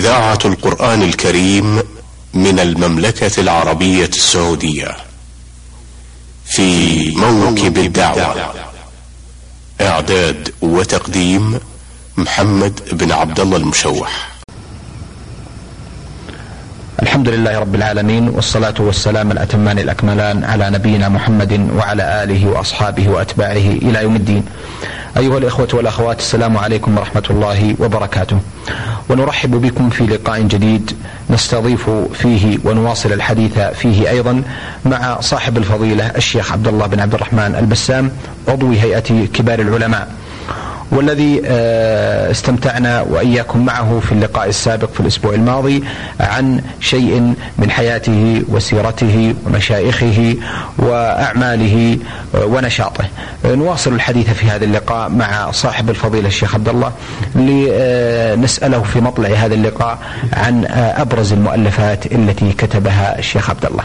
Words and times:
إذاعة 0.00 0.38
القرآن 0.44 1.02
الكريم 1.02 1.82
من 2.34 2.60
المملكة 2.60 3.40
العربية 3.40 4.06
السعودية 4.06 4.96
في 6.46 7.10
موكب 7.10 7.78
الدعوة. 7.78 8.54
إعداد 9.80 10.54
وتقديم 10.62 11.60
محمد 12.16 12.80
بن 12.92 13.12
عبد 13.12 13.40
الله 13.40 13.56
المشوح. 13.56 14.29
الحمد 17.02 17.28
لله 17.28 17.58
رب 17.58 17.74
العالمين 17.74 18.28
والصلاة 18.28 18.74
والسلام 18.78 19.32
الأتمان 19.32 19.78
الأكملان 19.78 20.44
على 20.44 20.70
نبينا 20.70 21.08
محمد 21.08 21.70
وعلى 21.76 22.22
آله 22.22 22.48
وأصحابه 22.48 23.08
وأتباعه 23.08 23.68
إلى 23.82 24.02
يوم 24.02 24.16
الدين. 24.16 24.44
أيها 25.16 25.38
الإخوة 25.38 25.68
والأخوات 25.72 26.18
السلام 26.18 26.58
عليكم 26.58 26.98
ورحمة 26.98 27.22
الله 27.30 27.74
وبركاته. 27.80 28.38
ونرحب 29.08 29.50
بكم 29.50 29.90
في 29.90 30.06
لقاء 30.06 30.40
جديد 30.40 30.92
نستضيف 31.30 31.90
فيه 32.12 32.58
ونواصل 32.64 33.12
الحديث 33.12 33.58
فيه 33.58 34.10
أيضا 34.10 34.42
مع 34.84 35.20
صاحب 35.20 35.56
الفضيلة 35.56 36.06
الشيخ 36.06 36.52
عبد 36.52 36.68
الله 36.68 36.86
بن 36.86 37.00
عبد 37.00 37.14
الرحمن 37.14 37.54
البسام 37.58 38.10
عضو 38.48 38.72
هيئة 38.72 39.26
كبار 39.34 39.60
العلماء. 39.60 40.08
والذي 40.92 41.42
آه، 41.46 42.30
استمتعنا 42.30 43.00
وإياكم 43.00 43.64
معه 43.64 44.00
في 44.00 44.12
اللقاء 44.12 44.48
السابق 44.48 44.92
في 44.92 45.00
الأسبوع 45.00 45.34
الماضي 45.34 45.84
عن 46.20 46.60
شيء 46.80 47.34
من 47.58 47.70
حياته 47.70 48.42
وسيرته 48.48 49.34
ومشايخه 49.46 50.36
وأعماله 50.78 51.98
آه، 52.34 52.44
ونشاطه. 52.44 53.04
آه، 53.44 53.54
نواصل 53.54 53.94
الحديث 53.94 54.30
في 54.30 54.46
هذا 54.46 54.64
اللقاء 54.64 55.08
مع 55.08 55.50
صاحب 55.50 55.90
الفضيلة 55.90 56.28
الشيخ 56.28 56.54
عبد 56.54 56.68
الله 56.68 56.92
لنسأله 57.34 58.82
في 58.82 59.00
مطلع 59.00 59.28
هذا 59.28 59.54
اللقاء 59.54 59.98
عن 60.32 60.64
أبرز 60.96 61.32
المؤلفات 61.32 62.06
التي 62.06 62.52
كتبها 62.52 63.18
الشيخ 63.18 63.50
عبد 63.50 63.66
الله. 63.66 63.84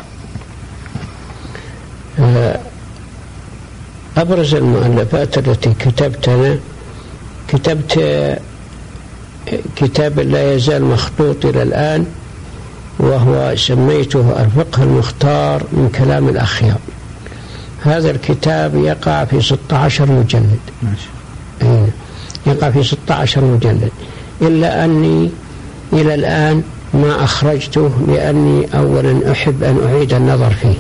أبرز 4.18 4.56
المؤلفات 4.56 5.38
التي 5.38 5.74
كتبتها 5.74 6.56
كتبت 7.48 8.00
كتاب 9.76 10.20
لا 10.20 10.54
يزال 10.54 10.86
مخطوط 10.86 11.46
إلى 11.46 11.64
الآن 11.64 12.06
وهو 13.00 13.56
سميته 13.56 14.42
الفقه 14.42 14.84
المختار 14.84 15.64
من 15.72 15.90
كلام 15.98 16.30
الأخيار. 16.30 16.78
هذا 17.84 18.12
الكتاب 18.12 18.76
يقع 18.76 19.26
في 19.26 19.42
16 19.42 20.12
مجلد. 20.12 20.60
يقع 22.48 22.70
في 22.70 22.84
16 22.84 23.42
مجلد. 23.42 23.92
إلا 24.42 24.86
أني 24.86 25.30
إلى 25.94 26.16
الآن 26.16 26.64
ما 26.94 27.24
أخرجته 27.24 27.92
لأني 28.08 28.68
أولا 28.78 29.32
أحب 29.32 29.64
أن 29.64 29.80
أعيد 29.88 30.14
النظر 30.14 30.50
فيه 30.50 30.78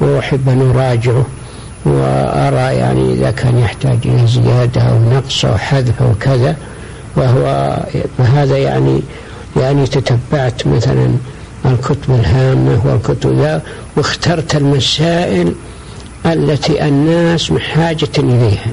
وأحب 0.00 0.48
أن 0.48 0.70
أراجعه. 0.70 1.26
وأرى 1.84 2.76
يعني 2.76 3.12
إذا 3.12 3.30
كان 3.30 3.58
يحتاج 3.58 3.98
إلى 4.04 4.26
زيادة 4.26 4.80
أو 4.80 4.98
نقص 5.14 5.44
أو 5.44 5.56
حذف 5.56 6.02
أو 6.02 6.14
كذا 6.20 6.56
وهو 7.16 7.76
فهذا 8.18 8.58
يعني 8.58 9.02
يعني 9.56 9.86
تتبعت 9.86 10.66
مثلا 10.66 11.16
الكتب 11.66 12.10
الهامة 12.10 12.80
والكتب 12.84 13.38
ذا 13.38 13.62
واخترت 13.96 14.56
المسائل 14.56 15.54
التي 16.26 16.88
الناس 16.88 17.52
بحاجة 17.52 18.08
إليها 18.18 18.70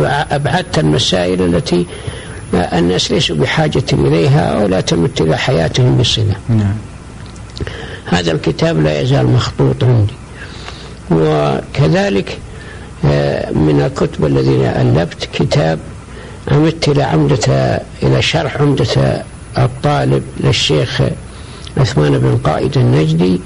وأبعدت 0.00 0.78
المسائل 0.78 1.42
التي 1.42 1.86
الناس 2.54 3.10
ليسوا 3.12 3.36
بحاجة 3.36 3.84
إليها 3.92 4.40
أو 4.40 4.66
لا 4.66 4.80
تمت 4.80 5.20
إلى 5.20 5.38
حياتهم 5.38 5.96
بصلة 5.96 6.34
نعم. 6.48 6.74
هذا 8.10 8.32
الكتاب 8.32 8.80
لا 8.82 9.00
يزال 9.00 9.26
مخطوط 9.26 9.84
عندي. 9.84 10.14
وكذلك 11.10 12.38
آه، 13.04 13.50
من 13.52 13.80
الكتب 13.80 14.24
الذين 14.24 14.64
ألفت 14.64 15.28
كتاب 15.34 15.78
عمدت 16.48 16.88
إلى 16.88 17.02
عمدة 17.02 17.80
إلى 18.02 18.22
شرح 18.22 18.60
عمدة 18.60 19.22
الطالب 19.58 20.22
للشيخ 20.40 21.02
عثمان 21.76 22.18
بن 22.18 22.38
قائد 22.44 22.78
النجدي. 22.78 23.40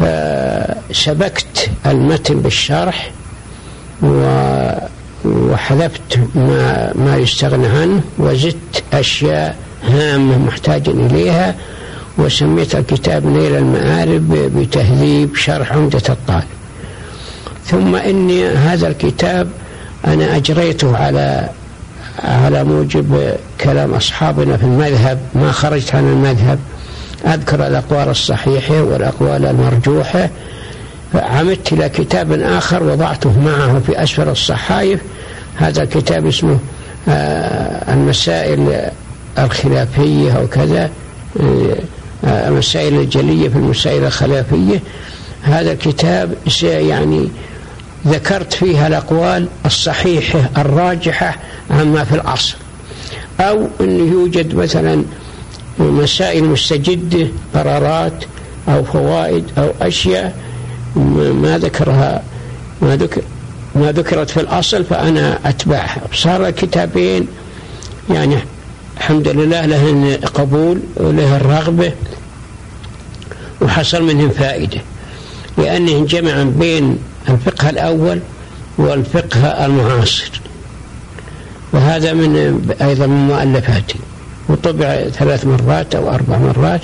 فسبكت 0.00 1.70
المتن 1.86 2.40
بالشرح 2.40 3.10
وحذفت 5.24 6.18
ما 6.34 6.92
ما 6.94 7.16
يستغنى 7.16 7.66
عنه 7.66 8.00
وزدت 8.18 8.82
أشياء 8.92 9.56
هامة 9.88 10.38
محتاج 10.38 10.88
إليها. 10.88 11.54
وسميت 12.18 12.74
الكتاب 12.74 13.26
نيل 13.26 13.56
المآرب 13.56 14.32
بتهذيب 14.56 15.36
شرح 15.36 15.72
عمدة 15.72 16.02
الطالب 16.08 16.44
ثم 17.66 17.94
إني 17.96 18.46
هذا 18.48 18.88
الكتاب 18.88 19.48
أنا 20.06 20.36
أجريته 20.36 20.96
على 20.96 21.48
على 22.24 22.64
موجب 22.64 23.34
كلام 23.60 23.94
أصحابنا 23.94 24.56
في 24.56 24.64
المذهب 24.64 25.18
ما 25.34 25.52
خرجت 25.52 25.94
عن 25.94 26.04
المذهب. 26.04 26.58
أذكر 27.26 27.66
الأقوال 27.66 28.08
الصحيحة 28.08 28.82
والأقوال 28.82 29.46
المرجوحة. 29.46 30.30
فعمدت 31.12 31.72
إلى 31.72 31.88
كتاب 31.88 32.32
آخر 32.32 32.82
وضعته 32.82 33.40
معه 33.40 33.80
في 33.86 34.02
أسفل 34.02 34.28
الصحائف. 34.28 35.00
هذا 35.56 35.82
الكتاب 35.82 36.26
اسمه 36.26 36.58
آه، 37.08 37.92
المسائل 37.92 38.90
الخلافية 39.38 40.32
أو 40.32 40.46
كذا. 40.46 40.90
آه، 41.40 41.76
المسائل 42.24 42.94
الجلية 42.94 43.48
في 43.48 43.56
المسائل 43.56 44.04
الخلافية. 44.04 44.80
هذا 45.42 45.72
الكتاب 45.72 46.34
يعني 46.62 47.28
ذكرت 48.06 48.52
فيها 48.52 48.86
الأقوال 48.86 49.48
الصحيحة 49.66 50.50
الراجحة 50.58 51.36
عما 51.70 52.04
في 52.04 52.14
الأصل 52.14 52.54
أو 53.40 53.68
أنه 53.80 54.12
يوجد 54.12 54.54
مثلا 54.54 55.04
مسائل 55.78 56.44
مستجدة 56.44 57.28
قرارات 57.54 58.24
أو 58.68 58.84
فوائد 58.84 59.44
أو 59.58 59.70
أشياء 59.80 60.34
ما 61.42 61.58
ذكرها 61.58 62.22
ما 62.82 62.96
ذكر 62.96 63.22
ما 63.74 63.92
ذكرت 63.92 64.30
في 64.30 64.40
الأصل 64.40 64.84
فأنا 64.84 65.38
أتبعها. 65.44 66.00
صار 66.14 66.46
الكتابين 66.46 67.26
يعني 68.10 68.36
الحمد 68.96 69.28
لله 69.28 69.66
له 69.66 70.18
قبول 70.34 70.80
وله 70.96 71.36
الرغبة 71.36 71.92
وحصل 73.60 74.02
منهم 74.02 74.30
فائدة. 74.30 74.80
لأنهم 75.58 76.04
جمعا 76.04 76.44
بين 76.44 76.98
الفقه 77.28 77.70
الأول 77.70 78.20
والفقه 78.78 79.66
المعاصر. 79.66 80.30
وهذا 81.72 82.12
من 82.12 82.60
أيضا 82.82 83.06
من 83.06 83.26
مؤلفاتي. 83.26 83.98
وطبع 84.48 85.04
ثلاث 85.18 85.46
مرات 85.46 85.94
أو 85.94 86.10
أربع 86.10 86.38
مرات. 86.38 86.80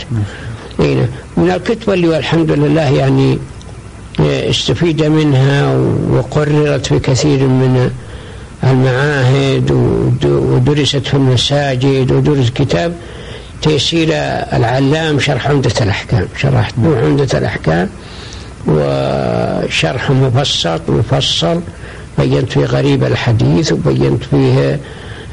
هنا 0.78 1.08
من 1.36 1.50
الكتب 1.50 1.90
اللي 1.90 2.08
والحمد 2.08 2.50
لله 2.50 2.88
يعني 2.90 3.38
استفيد 4.20 5.02
منها 5.02 5.76
وقررت 6.10 6.86
في 6.86 6.98
كثير 6.98 7.38
من 7.38 7.90
المعاهد 8.64 9.70
ودرست 10.24 11.06
في 11.06 11.14
المساجد 11.14 12.12
ودرس 12.12 12.50
كتاب 12.50 12.92
تيسير 13.62 14.08
العلام 14.52 15.20
شرح 15.20 15.46
عمدة 15.46 15.72
الأحكام 15.80 16.28
شرحت 16.36 16.74
عمدة 16.84 17.38
الأحكام 17.38 17.88
وشرح 18.66 20.10
مبسط 20.10 20.80
مفصل 20.88 21.60
بينت 22.18 22.52
فيه 22.52 22.64
غريب 22.64 23.04
الحديث 23.04 23.72
وبينت 23.72 24.24
فيه 24.24 24.80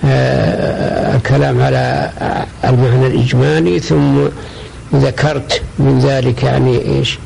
آه، 0.05 1.15
الكلام 1.15 1.61
على 1.61 2.09
المعنى 2.63 3.07
الإجمالي 3.07 3.79
ثم 3.79 4.15
ذكرت 4.95 5.61
من 5.79 5.99
ذلك 5.99 6.43
يعني 6.43 6.81
إيش 6.85 7.19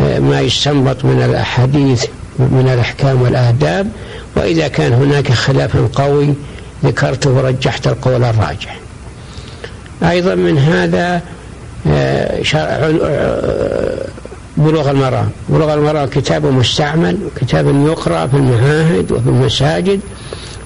آه، 0.00 0.18
ما 0.18 0.40
يستنبط 0.40 1.04
من 1.04 1.22
الأحاديث 1.22 2.04
من 2.38 2.70
الأحكام 2.74 3.22
والآداب 3.22 3.88
وإذا 4.36 4.68
كان 4.68 4.92
هناك 4.92 5.32
خلاف 5.32 5.76
قوي 5.76 6.34
ذكرته 6.84 7.30
ورجحت 7.30 7.86
القول 7.86 8.24
الراجح. 8.24 8.78
أيضا 10.02 10.34
من 10.34 10.58
هذا 10.58 11.22
آه، 11.86 12.42
آه، 12.54 14.06
بلوغ 14.56 14.90
المرام. 14.90 15.30
بلوغ 15.48 15.74
المرام 15.74 16.08
كتاب 16.08 16.46
مستعمل 16.46 17.18
كتاب 17.36 17.86
يقرأ 17.86 18.26
في 18.26 18.36
المعاهد 18.36 19.12
وفي 19.12 19.28
المساجد. 19.28 20.00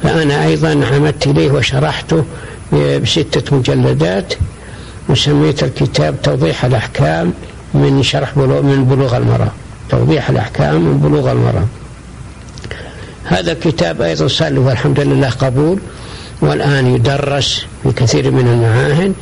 فأنا 0.03 0.45
أيضا 0.47 0.69
عمدت 0.93 1.27
إليه 1.27 1.51
وشرحته 1.51 2.25
بستة 2.73 3.57
مجلدات 3.57 4.35
وسميت 5.09 5.63
الكتاب 5.63 6.23
توضيح 6.23 6.65
الأحكام 6.65 7.33
من 7.75 8.03
شرح 8.03 8.33
بلوغ 8.37 8.63
من 8.63 8.85
بلوغ 8.85 9.17
المرام. 9.17 9.51
توضيح 9.91 10.31
الأحكام 10.31 10.75
من 10.75 10.99
بلوغ 10.99 11.33
المرام. 11.33 11.69
هذا 13.27 13.53
الكتاب 13.53 14.03
أيضا 14.03 14.29
صار 14.29 14.49
له 14.49 14.73
الحمد 14.73 15.01
لله 15.01 15.31
قبول 15.31 15.79
والآن 16.41 16.95
يدرس 16.95 17.67
في 17.83 17.93
كثير 17.93 18.31
من 18.31 18.47
المعاهد 18.49 19.13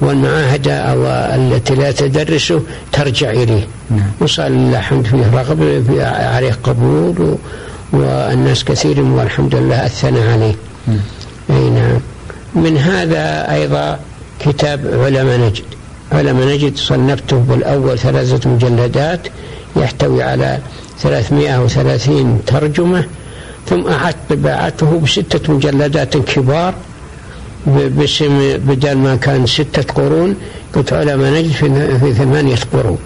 والمعاهد 0.00 0.68
أو 0.68 1.06
التي 1.06 1.74
لا 1.74 1.92
تدرسه 1.92 2.62
ترجع 2.92 3.30
إليه 3.30 3.66
نعم. 3.90 4.10
وصار 4.20 4.48
لله 4.48 4.78
الحمد 4.78 5.06
فيه 5.06 5.30
رغبة 5.32 6.06
عليه 6.06 6.58
قبول 6.64 7.36
والناس 7.92 8.64
كثير 8.64 9.00
والحمد 9.00 9.54
لله 9.54 9.86
أثنى 9.86 10.20
عليه 10.20 10.54
نعم. 10.86 11.00
أي 11.50 11.70
نعم 11.70 12.00
من 12.54 12.76
هذا 12.78 13.52
أيضا 13.54 13.98
كتاب 14.40 15.00
علماء 15.04 15.38
نجد 15.38 15.64
علماء 16.12 16.46
نجد 16.48 16.76
صنفته 16.76 17.36
بالأول 17.36 17.98
ثلاثة 17.98 18.50
مجلدات 18.50 19.20
يحتوي 19.76 20.22
على 20.22 20.58
330 20.98 22.40
ترجمة 22.46 23.04
ثم 23.66 23.86
أعدت 23.86 24.16
طباعته 24.30 25.00
بستة 25.00 25.52
مجلدات 25.52 26.16
كبار 26.16 26.74
باسم 27.66 28.58
بدل 28.58 28.96
ما 28.98 29.16
كان 29.16 29.46
ستة 29.46 29.92
قرون 29.94 30.36
قلت 30.74 30.92
علماء 30.92 31.32
نجد 31.32 31.52
في 32.00 32.12
ثمانية 32.12 32.56
قرون. 32.72 32.98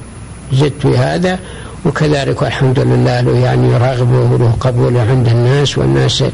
زدت 0.52 0.72
في 0.82 0.96
هذا 0.96 1.38
وكذلك 1.86 2.42
الحمد 2.42 2.78
لله 2.78 3.20
له 3.20 3.38
يعني 3.38 3.76
رغبة 3.76 4.20
وله 4.32 4.54
قبول 4.60 4.96
عند 4.96 5.28
الناس 5.28 5.78
والناس 5.78 6.24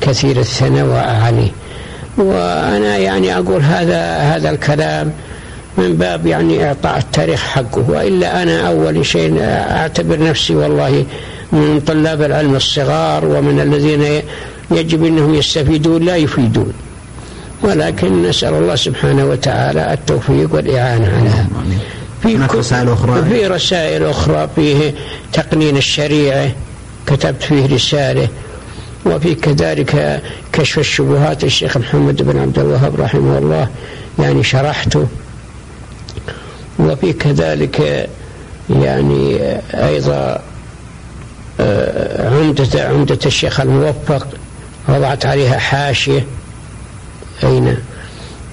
كثير 0.00 0.40
الثناء 0.40 0.88
عليه. 1.22 1.50
وأنا 2.18 2.96
يعني 2.96 3.36
أقول 3.38 3.62
هذا 3.62 4.16
هذا 4.16 4.50
الكلام 4.50 5.12
من 5.78 5.96
باب 5.96 6.26
يعني 6.26 6.66
إعطاء 6.66 6.98
التاريخ 6.98 7.40
حقه 7.40 7.84
وإلا 7.90 8.42
أنا 8.42 8.68
أول 8.68 9.06
شيء 9.06 9.36
أعتبر 9.40 10.22
نفسي 10.22 10.54
والله 10.54 11.04
من 11.54 11.80
طلاب 11.86 12.22
العلم 12.22 12.54
الصغار 12.54 13.24
ومن 13.24 13.60
الذين 13.60 14.22
يجب 14.70 15.04
أنهم 15.04 15.34
يستفيدون 15.34 16.04
لا 16.04 16.16
يفيدون. 16.16 16.72
ولكن 17.62 18.22
نسأل 18.22 18.54
الله 18.54 18.74
سبحانه 18.74 19.24
وتعالى 19.24 19.92
التوفيق 19.92 20.54
والإعانة 20.54 21.06
على 21.06 21.46
في 22.22 22.36
رسائل 22.56 22.88
أخرى؟ 22.88 23.22
في 23.22 23.46
رسائل 23.46 24.04
أخرى 24.04 24.48
فيه 24.56 24.94
تقنين 25.32 25.76
الشريعة 25.76 26.52
كتبت 27.06 27.42
فيه 27.42 27.74
رسالة 27.74 28.28
وفي 29.06 29.34
كذلك 29.34 30.22
كشف 30.52 30.78
الشبهات 30.78 31.44
الشيخ 31.44 31.76
محمد 31.76 32.22
بن 32.22 32.38
عبد 32.38 32.58
الوهاب 32.58 33.00
رحمه 33.00 33.38
الله 33.38 33.68
يعني 34.18 34.44
شرحته. 34.44 35.06
وفي 36.78 37.12
كذلك 37.12 38.08
يعني 38.70 39.38
أيضا 39.74 40.14
آه، 40.14 40.40
عمدة 42.18 42.88
عمدة 42.88 43.18
الشيخ 43.26 43.60
الموفق 43.60 44.26
وضعت 44.88 45.26
عليها 45.26 45.58
حاشية. 45.58 46.26
أين؟ 47.44 47.76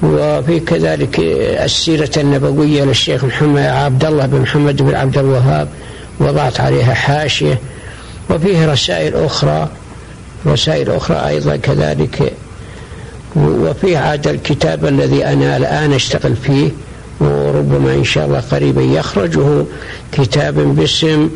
وفي 0.04 0.60
كذلك 0.60 1.20
السيرة 1.64 2.12
النبوية 2.18 2.84
للشيخ 2.84 3.26
محمد 3.26 3.62
عبد 3.62 4.06
الله 4.06 4.26
بن 4.26 4.42
محمد 4.42 4.82
بن 4.82 4.96
عبد 4.96 5.18
الوهاب 5.18 5.68
وضعت 6.20 6.60
عليها 6.60 6.94
حاشية. 6.94 7.60
وفيه 8.30 8.72
رسائل 8.72 9.16
أخرى 9.16 9.70
رسائل 10.48 10.92
أخرى 10.92 11.28
أيضا 11.28 11.56
كذلك. 11.56 12.34
وفيه 13.36 13.98
عاد 13.98 14.28
الكتاب 14.28 14.86
الذي 14.86 15.26
أنا 15.26 15.58
الآن 15.58 15.94
أشتغل 15.94 16.36
فيه 16.36 16.70
وربما 17.20 17.94
إن 17.94 18.04
شاء 18.04 18.26
الله 18.26 18.40
قريبا 18.40 18.82
يخرج 18.82 19.40
كتاب 20.12 20.76
باسم 20.76 21.30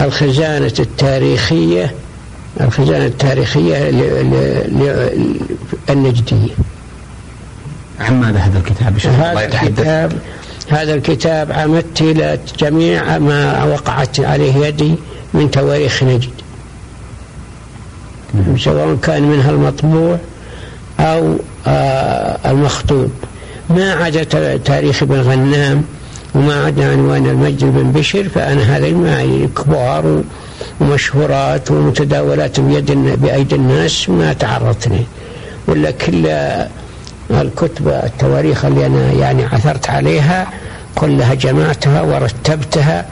الخزانة 0.00 0.72
التاريخية 0.78 1.94
الخزانة 2.60 3.06
التاريخية 3.06 3.76
النجدية. 5.90 6.54
عن 8.00 8.20
ماذا 8.20 8.38
هذا 8.38 8.58
الكتاب؟ 8.58 8.98
هذا 8.98 9.44
الكتاب 9.44 10.12
هذا 10.68 10.94
الكتاب 10.94 11.52
عمدت 11.52 12.00
إلى 12.00 12.38
جميع 12.58 13.18
ما 13.18 13.64
وقعت 13.64 14.20
عليه 14.20 14.66
يدي 14.66 14.94
من 15.34 15.50
تواريخ 15.50 16.02
نجد. 16.02 16.30
نعم. 18.34 18.58
سواء 18.58 18.96
كان 19.02 19.22
منها 19.22 19.50
المطبوع 19.50 20.18
أو 21.00 21.36
آه 21.66 22.50
المخطوط 22.50 23.10
ما 23.70 23.92
عدا 23.92 24.24
تاريخ 24.56 25.02
ابن 25.02 25.20
غنام 25.20 25.84
وما 26.36 26.64
عدا 26.64 26.92
عنوان 26.92 27.26
المجد 27.26 27.64
بن 27.64 27.92
بشر 27.92 28.28
فأنا 28.28 28.76
هذا 28.76 28.86
المعايير 28.86 29.46
كبار 29.46 30.22
ومشهورات 30.80 31.70
ومتداولات 31.70 32.60
بيد 32.60 32.90
بأيدي 33.22 33.54
الناس 33.54 34.08
ما 34.08 34.32
تعرضت 34.32 34.88
له 34.88 35.04
ولا 35.68 35.90
كل 35.90 36.26
الكتب 37.30 37.88
التواريخ 37.88 38.64
اللي 38.64 38.86
أنا 38.86 39.12
يعني 39.12 39.44
عثرت 39.44 39.90
عليها 39.90 40.46
كلها 40.94 41.34
جمعتها 41.34 42.02
ورتبتها 42.02 43.06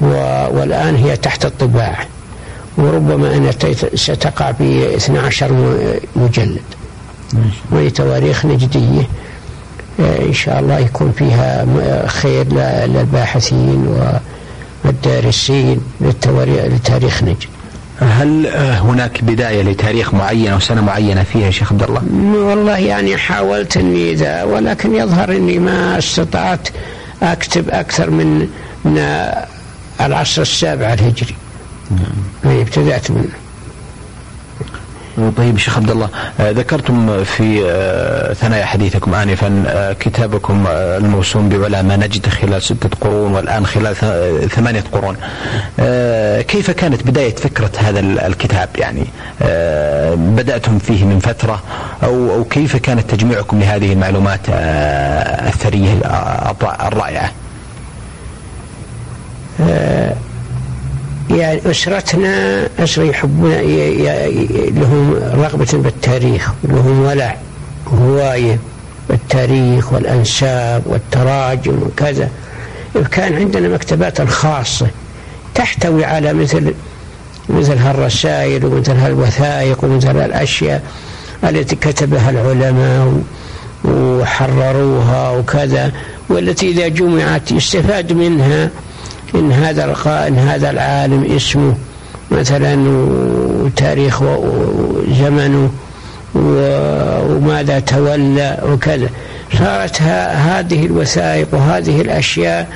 والآن 0.00 0.96
هي 0.96 1.16
تحت 1.16 1.44
الطباعة. 1.44 2.06
وربما 2.78 3.34
أن 3.34 3.50
ستقع 3.94 4.52
في 4.52 4.96
12 4.96 5.52
مجلد. 6.16 6.62
وهي 7.70 7.90
تواريخ 7.90 8.46
نجدية. 8.46 9.02
إن 9.98 10.32
شاء 10.32 10.60
الله 10.60 10.78
يكون 10.78 11.12
فيها 11.18 11.66
خير 12.06 12.46
للباحثين 12.86 13.96
والدارسين 14.84 15.80
لتاريخ 16.00 17.22
نجد 17.22 17.44
هل 18.00 18.46
هناك 18.56 19.24
بداية 19.24 19.62
لتاريخ 19.62 20.14
معين 20.14 20.52
أو 20.52 20.60
سنة 20.60 20.80
معينة 20.80 21.22
فيها 21.22 21.50
شيخ 21.50 21.72
عبد 21.72 21.82
الله؟ 21.82 22.02
والله 22.34 22.78
يعني 22.78 23.16
حاولت 23.16 23.76
إني 23.76 24.14
ذا 24.14 24.42
ولكن 24.42 24.94
يظهر 24.94 25.32
إني 25.32 25.58
ما 25.58 25.98
استطعت 25.98 26.68
أكتب 27.22 27.70
أكثر 27.70 28.10
من 28.10 28.48
من 28.84 28.98
العصر 30.00 30.42
السابع 30.42 30.92
الهجري. 30.92 31.34
نعم. 31.90 32.60
ابتدأت 32.60 33.10
منه. 33.10 33.43
طيب 35.36 35.58
شيخ 35.58 35.76
عبد 35.76 35.90
الله 35.90 36.08
آه، 36.40 36.50
ذكرتم 36.50 37.24
في 37.24 37.62
آه، 37.66 38.32
ثنايا 38.32 38.64
حديثكم 38.64 39.14
انفا 39.14 39.64
آه، 39.66 39.92
كتابكم 39.92 40.64
الموسوم 40.68 41.48
بعلماء 41.48 41.98
نجد 41.98 42.28
خلال 42.28 42.62
ستة 42.62 42.88
قرون 43.00 43.34
والآن 43.34 43.66
خلال 43.66 43.96
ثمانية 44.50 44.84
قرون 44.92 45.16
كيف 46.42 46.70
كانت 46.70 47.02
بداية 47.02 47.34
فكرة 47.34 47.70
هذا 47.78 48.00
الكتاب 48.00 48.68
يعني 48.76 49.04
بدأتم 50.16 50.78
فيه 50.78 51.04
من 51.04 51.18
فترة 51.18 51.62
أو 52.02 52.34
أو 52.34 52.44
كيف 52.44 52.76
كانت 52.76 53.10
تجميعكم 53.10 53.60
لهذه 53.60 53.92
المعلومات 53.92 54.40
الثرية 54.48 55.92
الرائعة؟ 56.86 57.30
يعني 61.34 61.60
أسرتنا 61.70 62.66
أسرة 62.78 63.02
يحبون 63.02 63.50
لهم 64.76 65.14
رغبة 65.14 65.68
بالتاريخ 65.72 66.52
لهم 66.64 67.00
ولع 67.00 67.36
هواية 67.88 68.58
بالتاريخ 69.10 69.92
والأنساب 69.92 70.82
والتراجم 70.86 71.82
وكذا. 71.82 72.28
كان 73.10 73.34
عندنا 73.34 73.68
مكتبات 73.68 74.22
خاصة 74.22 74.86
تحتوي 75.54 76.04
على 76.04 76.32
مثل 76.32 76.74
مثل 77.48 77.78
هالرسائل 77.78 78.64
ومثل 78.66 78.92
هالوثائق 78.96 79.84
ومثل 79.84 80.16
هالأشياء 80.18 80.82
التي 81.44 81.76
كتبها 81.76 82.30
العلماء 82.30 83.22
وحرروها 83.84 85.30
وكذا 85.30 85.92
والتي 86.28 86.70
إذا 86.70 86.88
جمعت 86.88 87.52
يستفاد 87.52 88.12
منها 88.12 88.70
إن 89.34 89.52
هذا 89.52 89.84
القائل 89.84 90.38
هذا 90.38 90.70
العالم 90.70 91.36
اسمه 91.36 91.74
مثلا 92.30 92.88
وتاريخ 93.60 94.22
زمنه 95.18 95.70
وماذا 96.34 97.80
تولى 97.80 98.58
وكذا. 98.64 99.08
صارت 99.58 100.02
هذه 100.02 100.86
الوثائق 100.86 101.48
وهذه 101.52 102.00
الأشياء 102.00 102.68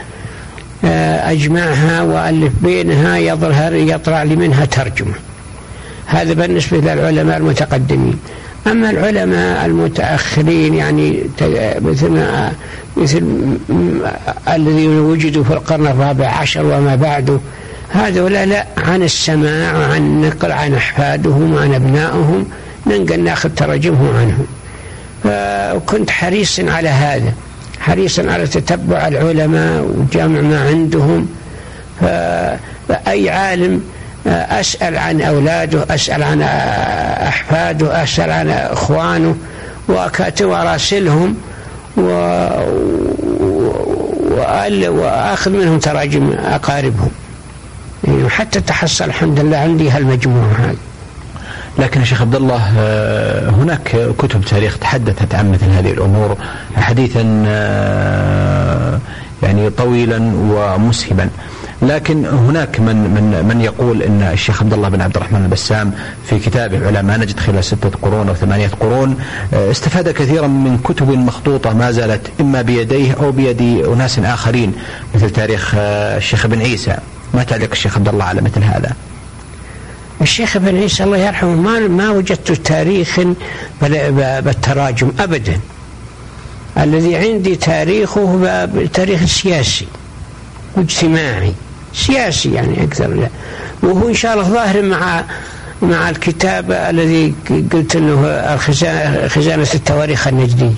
آه، 0.84 1.32
أجمعها 1.32 2.02
وألف 2.02 2.52
بينها 2.62 3.16
يظهر 3.16 3.74
يطلع 3.74 4.22
لي 4.22 4.36
منها 4.36 4.64
ترجمة. 4.64 5.14
هذا 6.06 6.32
بالنسبة 6.32 6.78
للعلماء 6.78 7.36
المتقدمين. 7.36 8.18
أما 8.66 8.90
العلماء 8.90 9.66
المتأخرين 9.66 10.74
يعني 10.74 11.22
مثل 11.80 12.10
مثل 12.96 13.22
الذين 14.48 14.98
وجدوا 14.98 15.44
في 15.44 15.50
القرن 15.52 15.86
الرابع 15.86 16.26
عشر 16.26 16.64
وما 16.64 16.94
بعده 16.94 17.38
هذولا 17.88 18.46
لا 18.46 18.66
عن 18.78 19.02
السماع 19.02 19.78
وعن 19.78 19.96
النقل 19.96 20.52
عن 20.52 20.74
أحفادهم 20.74 21.54
وعن 21.54 21.74
أبنائهم 21.74 22.46
ننقل 22.86 23.20
ناخذ 23.20 23.50
تراجمهم 23.50 24.16
عنهم. 24.16 24.46
فكنت 25.24 26.10
حريص 26.10 26.60
على 26.60 26.88
هذا 26.88 27.32
حريصا 27.80 28.30
على 28.30 28.46
تتبع 28.46 29.08
العلماء 29.08 29.82
وجمع 29.82 30.40
ما 30.40 30.68
عندهم. 30.68 31.28
فأي 32.00 33.30
عالم 33.30 33.82
أسأل 34.28 34.99
عن 34.99 35.20
أولاده 35.20 35.94
أسأل 35.94 36.23
عن 36.23 36.42
أحفاده 37.28 38.02
أسأل 38.02 38.30
عن 38.30 38.49
إخوانه 38.50 39.37
وأراسلهم 40.40 41.37
و... 41.97 42.02
وأل... 44.30 44.88
وآخذ 44.88 45.50
منهم 45.50 45.78
تراجم 45.78 46.32
أقاربهم. 46.32 47.11
يعني 48.04 48.28
حتى 48.28 48.61
تحصل 48.61 49.04
الحمد 49.04 49.40
لله 49.40 49.56
عندي 49.56 49.90
هالمجموعة 49.90 50.52
هذه. 50.58 50.76
لكن 51.78 52.04
شيخ 52.04 52.20
عبد 52.20 52.35
الله 52.35 52.73
آه، 52.78 53.50
هناك 53.50 54.14
كتب 54.18 54.44
تاريخ 54.44 54.78
تحدثت 54.78 55.35
عن 55.35 55.52
مثل 55.52 55.70
هذه 55.70 55.90
الأمور 55.92 56.37
حديثا 56.76 57.44
آه، 57.47 58.99
يعني 59.42 59.70
طويلا 59.70 60.32
ومسهبا 60.35 61.28
لكن 61.82 62.26
هناك 62.26 62.80
من 62.80 62.97
من 62.97 63.44
من 63.49 63.61
يقول 63.61 64.02
إن 64.02 64.23
الشيخ 64.23 64.62
عبد 64.62 64.73
الله 64.73 64.88
بن 64.88 65.00
عبد 65.00 65.16
الرحمن 65.16 65.44
البسام 65.44 65.92
في 66.26 66.38
كتابه 66.38 66.87
على 66.87 67.02
ما 67.02 67.16
نجد 67.16 67.40
خلال 67.40 67.64
ستة 67.64 67.90
قرون 68.02 68.28
أو 68.28 68.35
ثمانية 68.35 68.68
قرون 68.80 69.16
آه، 69.54 69.70
استفاد 69.70 70.08
كثيرا 70.08 70.47
من 70.47 70.78
كتب 70.78 71.11
مخطوطة 71.11 71.73
ما 71.73 71.90
زالت 71.90 72.30
إما 72.40 72.62
بيديه 72.62 73.12
أو 73.12 73.32
بيد 73.32 73.62
أناس 73.87 74.18
آخرين 74.18 74.73
مثل 75.14 75.30
تاريخ 75.30 75.75
الشيخ 75.76 76.44
ابن 76.44 76.61
عيسى. 76.61 76.97
ما 77.35 77.42
تعليق 77.42 77.70
الشيخ 77.70 77.97
عبد 77.97 78.08
الله 78.08 78.25
على 78.25 78.40
مثل 78.40 78.62
هذا؟ 78.62 78.92
الشيخ 80.20 80.56
ابن 80.56 80.76
عيسى 80.76 81.04
الله 81.04 81.16
يرحمه 81.16 81.54
ما 81.54 81.78
ما 81.80 82.11
وجدت 82.11 82.52
تاريخ 82.52 83.20
بالتراجم 83.82 85.12
ابدا. 85.18 85.61
الذي 86.78 87.16
عندي 87.16 87.56
تاريخه 87.56 88.64
تاريخ 88.92 89.25
سياسي 89.25 89.87
واجتماعي. 90.76 91.54
سياسي 91.95 92.52
يعني 92.52 92.85
أكثر. 92.85 93.07
لا. 93.07 93.28
وهو 93.83 94.09
إن 94.09 94.14
شاء 94.14 94.35
الله 94.35 94.45
ظاهر 94.45 94.83
مع 94.83 95.25
مع 95.83 96.11
الكتاب 96.11 96.73
الذي 96.73 97.35
قلت 97.73 97.97
إنه 97.97 98.57
خزانة 99.28 99.66
التواريخ 99.75 100.28
النجديه 100.28 100.73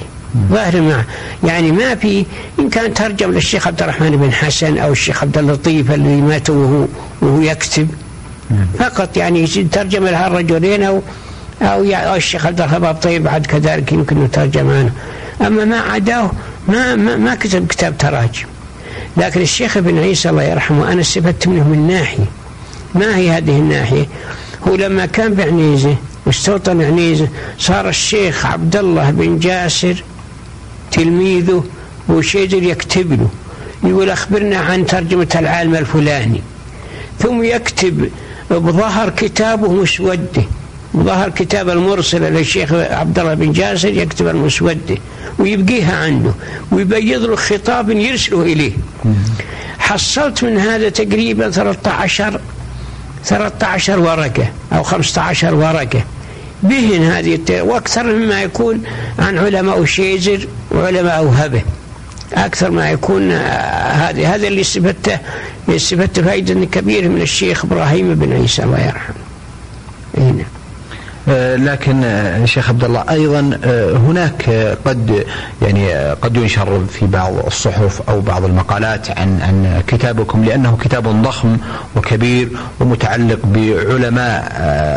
ظاهر 0.51 0.81
معه 0.81 1.05
يعني 1.45 1.73
ما 1.73 1.95
في 1.95 2.27
إن 2.59 2.69
كان 2.71 2.95
ترجم 2.95 3.33
للشيخ 3.33 3.67
عبد 3.67 3.83
الرحمن 3.83 4.11
بن 4.11 4.33
حسن 4.33 4.79
أو 4.79 4.93
الشيخ 4.93 5.23
عبد 5.23 5.39
اللطيف 5.39 5.91
الذي 5.91 6.21
مات 6.21 6.51
وهو 6.51 6.87
وهو 7.23 7.41
يكتب. 7.41 7.89
فقط 8.79 9.17
يعني 9.17 9.47
ترجم 9.47 10.05
لها 10.07 10.27
الرجلين 10.27 10.83
أو 10.83 11.03
أو 11.63 12.15
الشيخ 12.15 12.47
عبد 12.47 12.61
الوهاب 12.61 12.95
طيب 12.95 13.23
بعد 13.23 13.47
كذلك 13.47 13.93
يمكن 13.93 14.25
يترجم 14.25 14.71
عنه. 14.71 14.93
أما 15.47 15.65
ما 15.65 15.81
عداه 15.81 16.31
ما 16.69 16.97
ما, 16.97 17.17
ما 17.17 17.35
كتب 17.35 17.67
كتاب 17.67 17.99
تراجم. 17.99 18.47
لكن 19.17 19.41
الشيخ 19.41 19.77
ابن 19.77 19.99
عيسى 19.99 20.31
الله 20.31 20.43
يرحمه 20.43 20.93
أنا 20.93 21.01
استفدت 21.01 21.49
منه 21.49 21.69
من 21.69 21.87
ناحية. 21.87 22.25
ما 22.95 23.17
هي 23.17 23.31
هذه 23.31 23.59
الناحية؟ 23.59 24.07
هو 24.69 24.75
لما 24.75 25.07
كان 25.07 25.35
بعنيزه 25.35 25.97
واستوطن 26.27 26.83
عنيزه 26.83 27.29
صار 27.59 27.89
الشيخ 27.89 28.47
عبد 28.47 28.77
الله 28.77 29.11
بن 29.11 29.39
جاسر 29.39 30.05
تلميذه 30.93 31.65
وشيدر 32.09 32.63
يكتب 32.63 33.13
له. 33.13 33.29
يقول 33.91 34.11
أخبرنا 34.11 34.57
عن 34.57 34.87
ترجمة 34.87 35.29
العالم 35.35 35.75
الفلاني. 35.75 36.41
ثم 37.19 37.45
يكتب 37.45 38.11
بظهر 38.51 39.11
كتابه 39.11 39.73
مسودة. 39.73 40.45
ظهر 40.97 41.29
كتاب 41.29 41.69
المرسل 41.69 42.23
للشيخ 42.33 42.73
عبد 42.73 43.19
الله 43.19 43.35
بن 43.35 43.53
جاسر 43.53 43.89
يكتب 43.89 44.29
المسودة. 44.29 44.97
ويبقيها 45.39 45.97
عنده 45.97 46.33
ويبيض 46.73 47.23
له 47.25 47.37
خطاب 47.37 47.91
يرسله 47.91 48.43
إليه 48.43 48.73
حصلت 49.79 50.45
من 50.45 50.59
هذا 50.59 50.89
تقريبا 50.89 51.51
13 51.51 52.41
13 53.25 54.01
ورقة 54.01 54.49
أو 54.73 54.83
15 54.83 55.55
ورقة 55.55 56.05
بهن 56.63 57.03
هذه 57.03 57.63
وأكثر 57.63 58.07
مما 58.07 58.43
يكون 58.43 58.83
عن 59.19 59.39
علماء 59.39 59.85
شيزر 59.85 60.49
وعلماء 60.71 61.35
هبه 61.37 61.63
أكثر 62.33 62.71
ما 62.71 62.91
يكون 62.91 63.33
هذه 63.33 64.35
هذا 64.35 64.47
اللي 64.49 64.61
استفدته 64.61 65.19
استفدت 65.69 66.21
فائده 66.21 66.65
كبيرة 66.65 67.09
من 67.09 67.23
الشيخ 67.23 67.65
إبراهيم 67.65 68.15
بن 68.15 68.33
عيسى 68.33 68.63
الله 68.63 68.87
يرحمه. 68.87 69.15
نعم. 70.17 70.60
آه، 71.31 71.57
لكن 71.57 72.05
آه، 72.05 72.45
شيخ 72.45 72.69
عبد 72.69 72.85
الله 72.85 73.05
أيضا 73.11 73.59
آه، 73.65 73.93
هناك 73.97 74.51
قد 74.85 75.25
يعني 75.63 75.95
قد 75.95 76.37
ينشر 76.37 76.85
في 76.85 77.07
بعض 77.07 77.33
الصحف 77.47 78.03
أو 78.09 78.21
بعض 78.21 78.45
المقالات 78.45 79.11
عن 79.11 79.41
عن 79.43 79.83
كتابكم 79.87 80.45
لأنه 80.45 80.79
كتاب 80.81 81.23
ضخم 81.23 81.57
وكبير 81.97 82.49
ومتعلق 82.81 83.39
بعلماء 83.45 84.53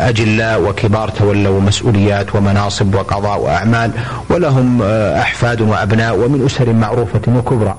أجلاء 0.08 0.62
وكبار 0.62 1.08
تولوا 1.08 1.60
مسؤوليات 1.60 2.34
ومناصب 2.34 2.94
وقضاء 2.94 3.40
وأعمال 3.40 3.90
ولهم 4.30 4.82
أحفاد 4.82 5.60
وأبناء 5.60 6.16
ومن 6.16 6.44
أسر 6.46 6.72
معروفة 6.72 7.20
وكبرى. 7.28 7.76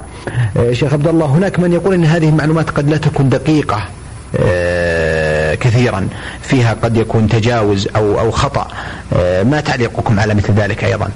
شيخ 0.72 0.94
عبد 0.94 1.08
الله 1.08 1.26
هناك 1.26 1.60
من 1.60 1.74
يقول 1.74 1.94
إن 1.94 2.06
هذه 2.06 2.30
المعلومات 2.30 2.70
قد 2.70 2.90
لا 2.90 2.98
تكون 2.98 3.30
دقيقة 3.30 3.88
كثيرا 5.66 6.08
فيها 6.42 6.76
قد 6.84 6.98
يكون 6.98 7.28
تجاوز 7.28 7.88
أو 7.96 8.20
أو 8.20 8.32
خطأ. 8.32 8.68
آه، 9.16 9.44
ما 9.44 9.62
تعليقكم 9.62 10.20
على 10.20 10.34
مثل 10.34 10.54
ذلك 10.54 10.84
أيضا؟ 10.84 11.10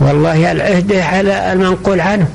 والله 0.00 0.52
العهدة 0.52 1.04
على 1.04 1.52
المنقول 1.52 2.00
عنه. 2.00 2.26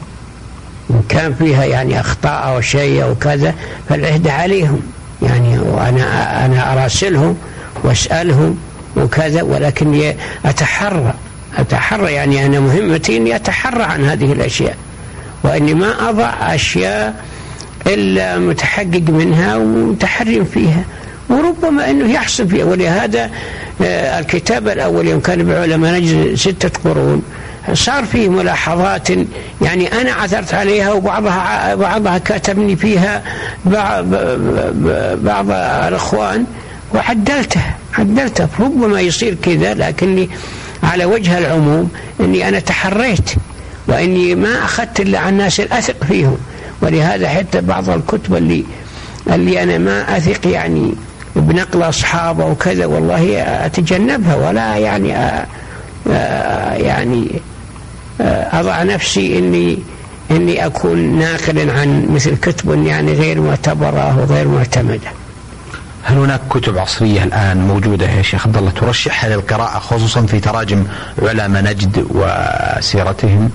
إن 0.89 1.01
كان 1.09 1.33
فيها 1.33 1.65
يعني 1.65 1.99
أخطاء 1.99 2.47
أو 2.47 2.61
شيء 2.61 3.03
أو 3.03 3.15
كذا 3.15 3.53
فالعهدة 3.89 4.31
عليهم. 4.31 4.81
يعني 5.21 5.59
وأنا 5.59 6.45
أنا 6.45 6.73
أراسلهم 6.73 7.37
وأسألهم 7.83 8.57
وكذا 8.97 9.41
ولكن 9.41 10.13
أتحرى. 10.45 11.13
أتحرى 11.57 12.13
يعني 12.13 12.45
أنا 12.45 12.59
مهمتي 12.59 13.17
إني 13.17 13.35
أتحرى 13.35 13.83
عن 13.83 14.05
هذه 14.05 14.31
الأشياء. 14.31 14.75
وإني 15.43 15.73
ما 15.73 16.09
أضع 16.09 16.55
أشياء 16.55 17.23
إلا 17.87 18.37
متحقق 18.37 19.03
منها 19.09 19.57
ومتحرم 19.57 20.45
فيها. 20.53 20.83
وربما 21.29 21.89
أنه 21.89 22.11
يحصل 22.13 22.47
فيها. 22.47 22.65
ولهذا 22.65 23.29
آه، 23.81 24.19
الكتاب 24.19 24.67
الأول 24.67 25.07
يوم 25.07 25.19
كان 25.19 25.45
بعلماء 25.45 25.93
نجد 25.93 26.35
ستة 26.35 26.71
قرون. 26.83 27.21
صار 27.73 28.05
فيه 28.05 28.29
ملاحظات 28.29 29.09
يعني 29.61 30.01
أنا 30.01 30.11
عثرت 30.11 30.53
عليها 30.53 30.91
وبعضها 30.91 31.75
بعضها 31.75 32.17
كاتبني 32.17 32.75
فيها 32.75 33.23
بعض, 33.65 34.05
بعض 35.23 35.45
الإخوان 35.87 36.45
وعدلتها 36.93 37.77
عدلتها. 37.97 38.49
ربما 38.59 39.01
يصير 39.01 39.35
كذا 39.43 39.73
لكني 39.73 40.29
على 40.83 41.05
وجه 41.05 41.37
العموم 41.37 41.89
أني 42.19 42.47
أنا 42.47 42.59
تحريت 42.59 43.29
وإني 43.87 44.35
ما 44.35 44.63
أخذت 44.63 44.99
إلا 44.99 45.19
عن 45.19 45.33
الناس 45.33 45.59
الأثق 45.59 46.03
فيهم. 46.03 46.37
ولهذا 46.81 47.29
حتى 47.29 47.61
بعض 47.61 47.89
الكتب 47.89 48.35
اللي 48.35 48.63
اللي 49.33 49.63
أنا 49.63 49.77
ما 49.77 50.17
أثق 50.17 50.47
يعني 50.47 50.93
بنقل 51.39 51.83
أصحابه 51.83 52.45
وكذا 52.45 52.85
والله 52.85 53.41
أتجنبها 53.65 54.35
ولا 54.35 54.75
يعني 54.77 55.15
أ... 55.17 55.45
يعني 56.77 57.41
أضع 58.51 58.83
نفسي 58.83 59.39
إني 59.39 59.79
إني 60.31 60.65
أكون 60.65 61.19
ناقلا 61.19 61.73
عن 61.73 62.07
مثل 62.09 62.35
كتب 62.37 62.85
يعني 62.85 63.13
غير 63.13 63.41
معتبرة 63.41 64.19
وغير 64.19 64.47
معتمدة 64.47 65.09
هل 66.03 66.17
هناك 66.17 66.41
كتب 66.49 66.77
عصرية 66.77 67.23
الآن 67.23 67.57
موجودة 67.67 68.09
يا 68.09 68.21
شيخ 68.21 68.47
عبد 68.47 68.57
الله 68.57 68.71
ترشحها 68.71 69.29
للقراءة 69.29 69.79
خصوصا 69.79 70.21
في 70.25 70.39
تراجم 70.39 70.83
علماء 71.21 71.63
نجد 71.63 72.05
وسيرتهم؟ 72.09 73.49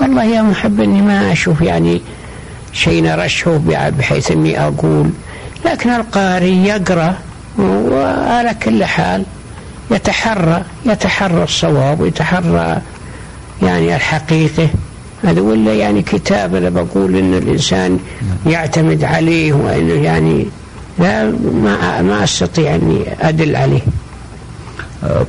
والله 0.00 0.24
يا 0.24 0.42
محب 0.42 0.80
إني 0.80 1.02
ما 1.02 1.32
أشوف 1.32 1.60
يعني 1.60 2.00
شيء 2.72 3.02
نرشه 3.02 3.60
بحيث 3.98 4.30
إني 4.30 4.60
أقول 4.62 5.10
لكن 5.64 5.90
القارئ 5.90 6.46
يقرأ 6.46 7.14
وعلى 7.58 8.54
كل 8.62 8.84
حال 8.84 9.22
يتحرى 9.90 10.62
يتحرى 10.86 11.42
الصواب 11.42 12.00
ويتحرى 12.00 12.78
يعني 13.62 13.96
الحقيقة. 13.96 14.68
هذا 15.24 15.40
ولا 15.40 15.74
يعني 15.74 16.02
كتاب 16.02 16.54
أنا 16.54 16.68
بقول 16.70 17.16
إن 17.16 17.34
الإنسان 17.34 17.98
يعتمد 18.46 19.04
عليه 19.04 19.52
وإنه 19.52 19.92
يعني 19.92 20.46
لا 20.98 21.24
ما 21.62 22.02
ما 22.02 22.24
أستطيع 22.24 22.74
أني 22.74 23.04
أدل 23.20 23.56
عليه. 23.56 23.80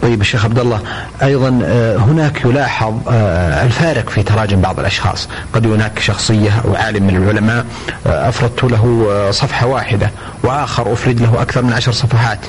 طيب 0.01 0.21
الشيخ 0.21 0.45
عبد 0.45 0.59
الله 0.59 0.79
أيضا 1.23 1.59
آه، 1.63 1.97
هناك 1.97 2.45
يلاحظ 2.45 2.93
آه، 3.09 3.63
الفارق 3.63 4.09
في 4.09 4.23
تراجم 4.23 4.61
بعض 4.61 4.79
الأشخاص. 4.79 5.29
قد 5.53 5.67
هناك 5.67 5.99
شخصية 5.99 6.49
أو 6.65 6.75
عالم 6.75 7.07
من 7.07 7.15
العلماء 7.15 7.65
أفردت 8.05 8.63
له 8.63 9.27
صفحة 9.31 9.67
واحدة 9.67 10.11
وآخر 10.43 10.93
أفرد 10.93 11.21
له 11.21 11.41
أكثر 11.41 11.61
من 11.61 11.73
عشر 11.73 11.91
صفحات. 11.91 12.39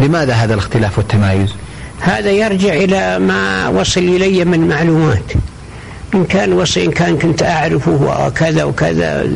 لماذا 0.00 0.32
هذا 0.32 0.54
الاختلاف 0.54 0.98
والتمايز؟ 0.98 1.54
هذا 2.00 2.30
يرجع 2.30 2.72
إلى 2.72 3.18
ما 3.18 3.68
وصل 3.68 4.00
إلي 4.00 4.44
من 4.44 4.68
معلومات. 4.68 5.32
إن 6.14 6.24
كان 6.24 6.52
وصي 6.52 6.84
إن 6.84 6.90
كان 6.90 7.18
كنت 7.18 7.42
أعرفه 7.42 8.26
وكذا 8.26 8.64
وكذا 8.64 9.26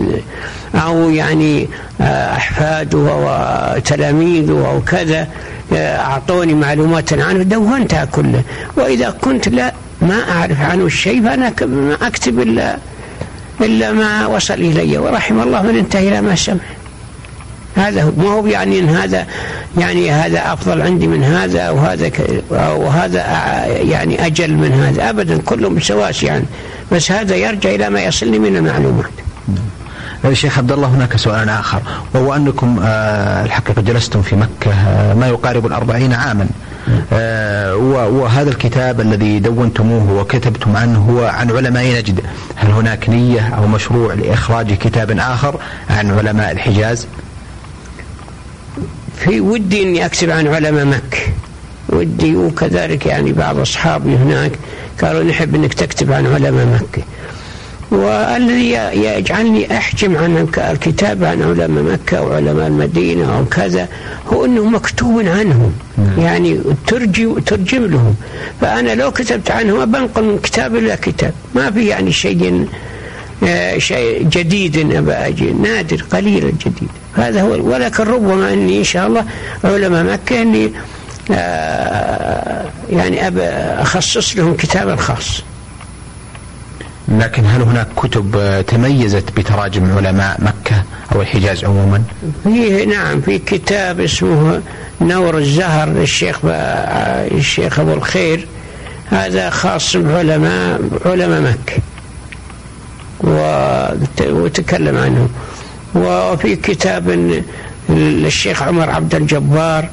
أو 0.75 1.11
يعني 1.11 1.69
أحفاده 2.01 2.99
وتلاميذه 2.99 4.67
أو 4.71 4.81
كذا 4.81 5.29
أعطوني 5.77 6.55
معلومات 6.55 7.13
عنه 7.13 7.43
دونتها 7.43 8.05
كلها 8.05 8.43
وإذا 8.77 9.11
كنت 9.11 9.49
لا 9.49 9.73
ما 10.03 10.21
أعرف 10.31 10.61
عنه 10.61 10.89
شيء 10.89 11.23
فأنا 11.25 11.53
ما 11.61 11.97
أكتب 12.03 12.41
إلا 12.41 12.77
إلا 13.61 13.93
ما 13.93 14.27
وصل 14.27 14.55
إلي. 14.55 14.99
ورحم 14.99 15.41
الله 15.41 15.63
من 15.63 15.79
انتهى 15.79 16.09
إلى 16.09 16.21
ما 16.21 16.35
سمع. 16.35 16.57
هذا 17.77 18.03
هو 18.03 18.11
ما 18.17 18.29
هو 18.29 18.47
يعني 18.47 18.79
إن 18.79 18.89
هذا 18.89 19.27
يعني 19.79 20.11
هذا 20.11 20.53
أفضل 20.53 20.83
عندي 20.83 21.07
من 21.07 21.25
هذا 21.25 21.71
وهذا 21.71 22.11
وهذا 22.51 23.21
يعني 23.67 24.27
أجل 24.27 24.53
من 24.53 24.73
هذا. 24.73 25.11
ابدا 25.11 25.39
كلهم 25.39 25.81
سواس 25.81 26.23
يعني 26.23 26.45
بس 26.93 27.13
هذا 27.13 27.37
يرجع 27.37 27.71
إلى 27.71 27.91
ما 27.91 28.01
يصلني 28.01 28.39
من 28.39 28.57
المعلومات. 28.57 29.11
شيخ 30.33 30.59
عبد 30.59 30.73
الله 30.73 30.89
هناك 30.89 31.17
سؤال 31.17 31.49
آخر 31.49 31.83
وهو 32.15 32.35
أنكم 32.37 32.81
آه 32.83 33.45
الحقيقة 33.45 33.83
جلستم 33.83 34.23
في 34.23 34.37
مكة 34.37 34.73
آه 34.73 35.15
ما 35.15 35.29
يقارب 35.29 35.67
الأربعين 35.67 36.13
عاما 36.13 36.47
آه 37.13 37.77
وهذا 37.77 38.51
الكتاب 38.51 39.01
الذي 39.01 39.39
دونتموه 39.39 40.13
وكتبتم 40.21 40.77
عنه 40.77 40.99
هو 40.99 41.27
عن 41.27 41.51
علماء 41.51 41.85
نجد. 41.99 42.21
هل 42.57 42.71
هناك 42.71 43.09
نية 43.09 43.41
أو 43.57 43.67
مشروع 43.67 44.15
لإخراج 44.15 44.73
كتاب 44.75 45.11
آخر 45.19 45.55
عن 45.91 46.11
علماء 46.19 46.53
الحجاز؟ 46.53 47.07
في 49.17 49.41
ودي 49.41 49.83
إني 49.83 50.07
أكتب 50.07 50.31
عن 50.31 50.47
علماء 50.47 50.85
مكة. 50.85 51.19
ودي 51.89 52.37
وكذلك 52.37 53.07
يعني 53.07 53.33
بعض 53.33 53.59
أصحابي 53.59 54.17
هناك 54.17 54.53
قالوا 55.03 55.23
نحب 55.25 55.55
إنك 55.55 55.75
تكتب 55.75 56.13
عن 56.13 56.27
علماء 56.27 56.67
مكة. 56.67 57.03
والذي 57.93 58.71
يجعلني 58.95 59.77
أحجم 59.77 60.17
عن 60.17 60.49
الكتاب 60.59 61.25
عن 61.25 61.43
علماء 61.43 61.85
مكة 61.93 62.23
وعلماء 62.23 62.67
المدينة 62.67 63.39
أو 63.39 63.45
كذا 63.45 63.89
هو 64.33 64.45
إنه 64.45 64.65
مكتوب 64.65 65.27
عنهم. 65.27 65.73
يعني 66.19 66.61
ترجم 66.87 67.39
ترجم 67.39 67.85
لهم. 67.85 68.15
فأنا 68.61 68.95
لو 68.95 69.11
كتبت 69.11 69.51
عنهم 69.51 69.93
بنقل 69.93 70.25
من 70.25 70.39
كتاب 70.39 70.77
إلى 70.77 70.97
كتاب. 70.97 71.33
ما 71.55 71.71
في 71.71 71.87
يعني 71.87 72.13
شيء 72.13 72.67
آه، 73.45 73.79
شيء 73.79 74.23
جديد 74.23 74.93
أبى 74.97 75.13
أجي. 75.13 75.53
نادر 75.53 76.05
قليل 76.13 76.45
الجديد. 76.45 76.89
هذا 77.17 77.43
هو. 77.43 77.71
ولكن 77.71 78.05
ربما 78.05 78.53
إني 78.53 78.79
إن 78.79 78.85
شاء 78.85 79.07
الله 79.07 79.25
علماء 79.65 80.05
مكة 80.05 80.43
إني 80.43 80.73
آه، 81.31 82.65
يعني 82.91 83.29
أخصص 83.83 84.37
لهم 84.37 84.55
كتابا 84.55 84.97
خاص 84.97 85.43
لكن 87.09 87.45
هل 87.47 87.63
هناك 87.63 87.89
كتب 87.97 88.65
تميزت 88.67 89.25
بتراجم 89.37 89.97
علماء 89.97 90.41
مكة 90.41 90.83
أو 91.15 91.23
الحجاز 91.23 91.65
عموما؟ 91.65 92.03
فيه 92.45 92.85
نعم 92.85 93.21
في 93.21 93.39
كتاب 93.39 94.01
اسمه 94.01 94.61
نور 95.01 95.39
الزهر 95.39 95.89
للشيخ 95.89 96.39
الشيخ 96.45 97.81
أبو 97.81 97.93
الخير. 97.93 98.47
هذا 99.11 99.51
خاص 99.51 99.97
بعلماء 99.97 100.81
علماء 101.07 101.41
مكة. 101.41 101.83
وتكلم 104.21 104.97
عنه. 104.97 105.29
وفي 105.95 106.57
كتاب 106.57 107.33
للشيخ 107.89 108.63
عمر 108.63 108.91
عبد 108.91 109.15
الجبار. 109.15 109.89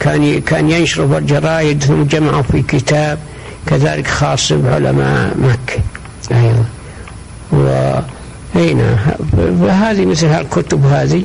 كان 0.00 0.40
كان 0.40 0.70
ينشر 0.70 1.08
في 1.08 1.18
الجرايد 1.18 1.82
ثم 1.82 2.02
جمعه 2.02 2.42
في 2.42 2.62
كتاب. 2.62 3.18
كذلك 3.66 4.06
خاص 4.06 4.52
بعلماء 4.52 5.34
مكة. 5.38 5.82
أيضا 6.32 6.64
و 7.52 7.94
هنا 8.54 8.96
فهذه 9.60 10.06
مثل 10.06 10.26
هالكتب 10.26 10.86
هذه 10.86 11.22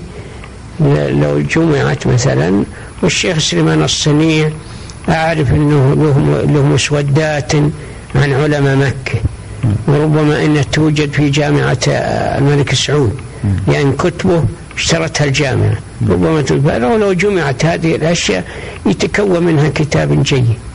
لو 1.09 1.39
جمعت 1.39 2.07
مثلا 2.07 2.63
والشيخ 3.03 3.39
سليمان 3.39 3.83
الصنيع 3.83 4.49
أعرف 5.09 5.51
أنه 5.51 5.93
له, 5.93 6.41
له 6.53 6.65
مسودات 6.65 7.55
عن 8.15 8.33
علماء 8.33 8.75
مكة. 8.75 9.19
وربما 9.87 10.45
أنها 10.45 10.63
توجد 10.63 11.11
في 11.11 11.29
جامعة 11.29 11.77
الملك 11.87 12.75
سعود. 12.75 13.13
لأن 13.67 13.93
كتبه 13.93 14.43
اشترتها 14.77 15.25
الجامعة. 15.25 15.77
ربما 16.09 16.43
لو 16.77 16.97
لو 16.97 17.13
جمعت 17.13 17.65
هذه 17.65 17.95
الأشياء 17.95 18.43
يتكون 18.85 19.43
منها 19.43 19.69
كتاب 19.69 20.23
جيد. 20.23 20.45
آه، 20.45 20.68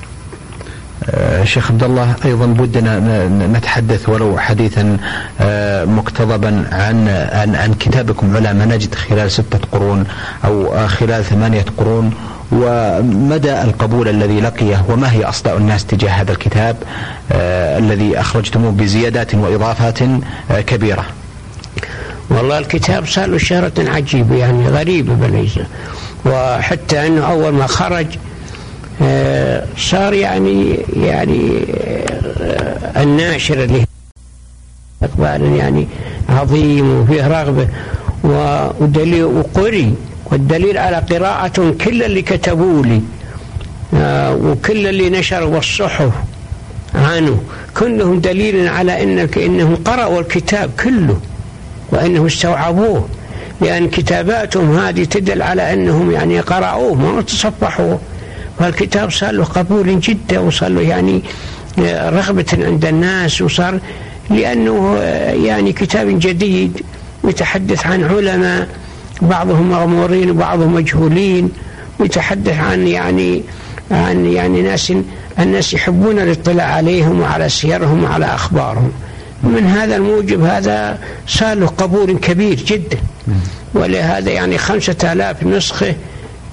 شيخ 1.45 1.71
عبد 1.71 1.83
الله 1.83 2.15
أيضا 2.25 2.47
بدنا 2.47 3.29
نتحدث 3.29 4.09
ولو 4.09 4.39
حديثا 4.39 4.97
آه، 5.41 5.85
مقتضبا 5.85 6.65
عن 6.73 7.09
عن 7.09 7.55
عن 7.55 7.75
كتابكم 7.75 8.37
علماء 8.37 8.69
نجد 8.69 8.95
خلال 8.95 9.31
ستة 9.31 9.59
قرون 9.73 10.05
أو 10.45 10.87
خلال 10.89 11.25
ثمانية 11.25 11.65
قرون 11.77 12.11
ومدى 12.53 13.63
القبول 13.63 14.09
الذي 14.09 14.41
لقيه 14.41 14.85
وما 14.89 15.13
هي 15.13 15.25
أصداء 15.25 15.57
الناس 15.57 15.85
تجاه 15.85 16.11
هذا 16.11 16.33
الكتاب 16.33 16.77
آه، 17.33 17.79
الذي 17.79 18.21
أخرجتموه 18.21 18.73
بزيادات 18.73 19.35
وإضافات 19.35 19.99
كبيرة. 20.67 21.05
والله 22.31 22.59
الكتاب 22.59 23.07
صار 23.07 23.27
له 23.27 23.39
شهرة 23.39 23.73
عجيبة 23.79 24.37
يعني 24.37 24.69
غريبة 24.69 25.15
بليزة 25.15 25.67
وحتى 26.27 27.07
أنه 27.07 27.31
أول 27.31 27.53
ما 27.53 27.67
خرج 27.67 28.07
آه، 28.07 28.34
صار 29.79 30.13
يعني 30.13 30.79
يعني 30.97 31.65
آه، 32.41 33.03
الناشر 33.03 33.65
اللي 33.65 33.85
إقبال 35.03 35.57
يعني 35.57 35.89
عظيم 36.29 37.01
وفيه 37.01 37.27
رغبة 37.27 37.69
ودليل 38.81 39.25
وقري. 39.25 39.95
والدليل 40.25 40.79
على 40.79 40.97
قراءة 40.97 41.75
كل 41.85 42.03
اللي 42.03 42.23
كتبوا 42.23 42.83
لي 42.83 43.03
آه، 43.95 44.35
وكل 44.35 44.87
اللي 44.87 45.11
نشروا 45.11 45.59
الصحف 45.59 46.11
عنه. 46.95 47.43
كلهم 47.77 48.21
دليل 48.21 48.69
على 48.69 49.03
انك 49.03 49.39
إنهم 49.39 49.77
قرأوا 49.77 50.21
الكتاب 50.21 50.71
كله 50.85 51.21
وإنهم 51.93 52.27
استوعبوه. 52.27 53.09
لأن 53.61 53.89
كتاباتهم 53.89 54.79
هذه 54.79 55.05
تدل 55.05 55.43
على 55.43 55.73
إنهم 55.73 56.11
يعني 56.11 56.41
قرأوه 56.41 56.95
ما 56.95 57.23
تصفحوه. 57.23 57.99
فالكتاب 58.59 59.11
صار 59.11 59.31
له 59.31 59.45
قبول 59.45 60.01
جدا 60.01 60.39
وصار 60.39 60.69
له 60.69 60.81
يعني 60.81 61.23
رغبة 62.19 62.47
عند 62.53 62.85
الناس 62.85 63.43
وصار 63.43 63.79
لأنه 64.31 64.99
يعني 65.45 65.73
كتاب 65.73 66.19
جديد 66.19 66.83
يتحدث 67.25 67.87
عن 67.87 68.05
علماء 68.05 68.69
بعضهم 69.23 69.71
مغمورين 69.71 70.31
وبعضهم 70.31 70.75
مجهولين 70.75 71.51
ويتحدث 71.99 72.59
عن 72.59 72.87
يعني 72.89 73.43
عن 73.91 74.27
يعني 74.27 74.63
ناس 74.63 74.93
الناس 75.39 75.75
يحبون 75.75 76.19
الاطلاع 76.19 76.67
عليهم 76.67 77.21
وعلى 77.21 77.49
سيرهم 77.49 78.05
وعلى 78.05 78.27
أخبارهم. 78.27 78.93
من 79.43 79.67
هذا 79.67 79.97
الموجب 79.97 80.45
هذا 80.45 80.99
صار 81.29 81.57
له 81.57 81.67
قبول 81.67 82.19
كبير 82.19 82.55
جدا. 82.55 82.99
ولهذا 83.75 84.31
يعني 84.31 84.59
خمسة 84.59 85.13
آلاف 85.13 85.45
نسخة 85.45 85.95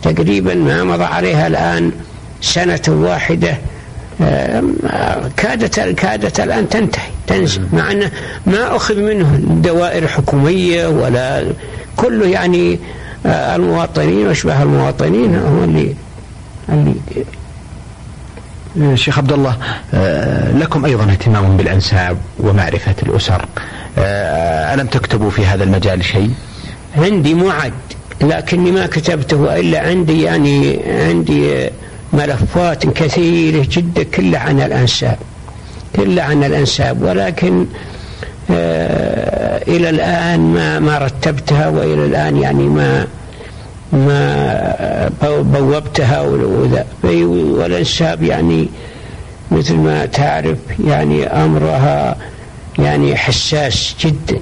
تقريبا 0.01 0.55
ما 0.55 0.83
مضى 0.83 1.03
عليها 1.03 1.47
الآن 1.47 1.91
سنة 2.41 2.81
واحدة 2.87 3.57
كادت 5.37 5.79
كادت 5.79 6.39
الآن 6.39 6.69
تنتهي 6.69 7.09
تنزل. 7.27 7.67
مع 7.73 7.91
أنه 7.91 8.11
ما 8.45 8.75
أخذ 8.75 8.95
منه 8.95 9.39
دوائر 9.61 10.07
حكومية 10.07 10.87
ولا 10.87 11.45
كله 11.95 12.27
يعني 12.27 12.79
آه، 13.25 13.55
المواطنين 13.55 14.27
واشباه 14.27 14.63
المواطنين 14.63 15.35
هم 15.35 15.63
اللي 15.63 15.95
اللي 18.75 18.97
شيخ 18.97 19.17
عبد 19.17 19.31
الله 19.31 19.57
آه، 19.93 20.51
لكم 20.51 20.85
أيضا 20.85 21.03
اهتمام 21.03 21.57
بالأنساب 21.57 22.17
ومعرفة 22.39 22.95
الأسر. 23.03 23.45
آه، 23.97 24.73
ألم 24.73 24.87
تكتبوا 24.87 25.29
في 25.29 25.45
هذا 25.45 25.63
المجال 25.63 26.05
شيء؟ 26.05 26.31
عندي 26.97 27.33
معد. 27.33 27.73
لكني 28.21 28.71
ما 28.71 28.85
كتبته 28.87 29.59
إلا 29.59 29.79
عندي 29.87 30.21
يعني 30.21 30.79
عندي 30.87 31.69
ملفات 32.13 32.87
كثيرة 32.87 33.67
جدا 33.71 34.03
كلها 34.03 34.39
عن 34.39 34.61
الأنساب 34.61 35.17
كلها 35.95 36.23
عن 36.23 36.43
الأنساب. 36.43 37.01
ولكن 37.01 37.65
آه 38.51 39.61
إلى 39.67 39.89
الآن 39.89 40.39
ما 40.39 40.79
ما 40.79 40.97
رتبتها 40.97 41.67
وإلى 41.69 42.05
الآن 42.05 42.37
يعني 42.37 42.63
ما 42.63 43.07
ما 43.93 45.11
بوبتها 45.23 46.21
وذا 46.21 46.85
والأنساب 47.03 48.23
يعني 48.23 48.67
مثل 49.51 49.75
ما 49.75 50.05
تعرف 50.05 50.57
يعني 50.87 51.27
أمرها 51.27 52.17
يعني 52.79 53.15
حساس 53.15 53.95
جدا. 54.01 54.39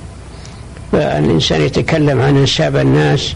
فالإنسان 0.92 1.62
يتكلم 1.62 2.22
عن 2.22 2.38
أنساب 2.38 2.76
الناس 2.78 3.34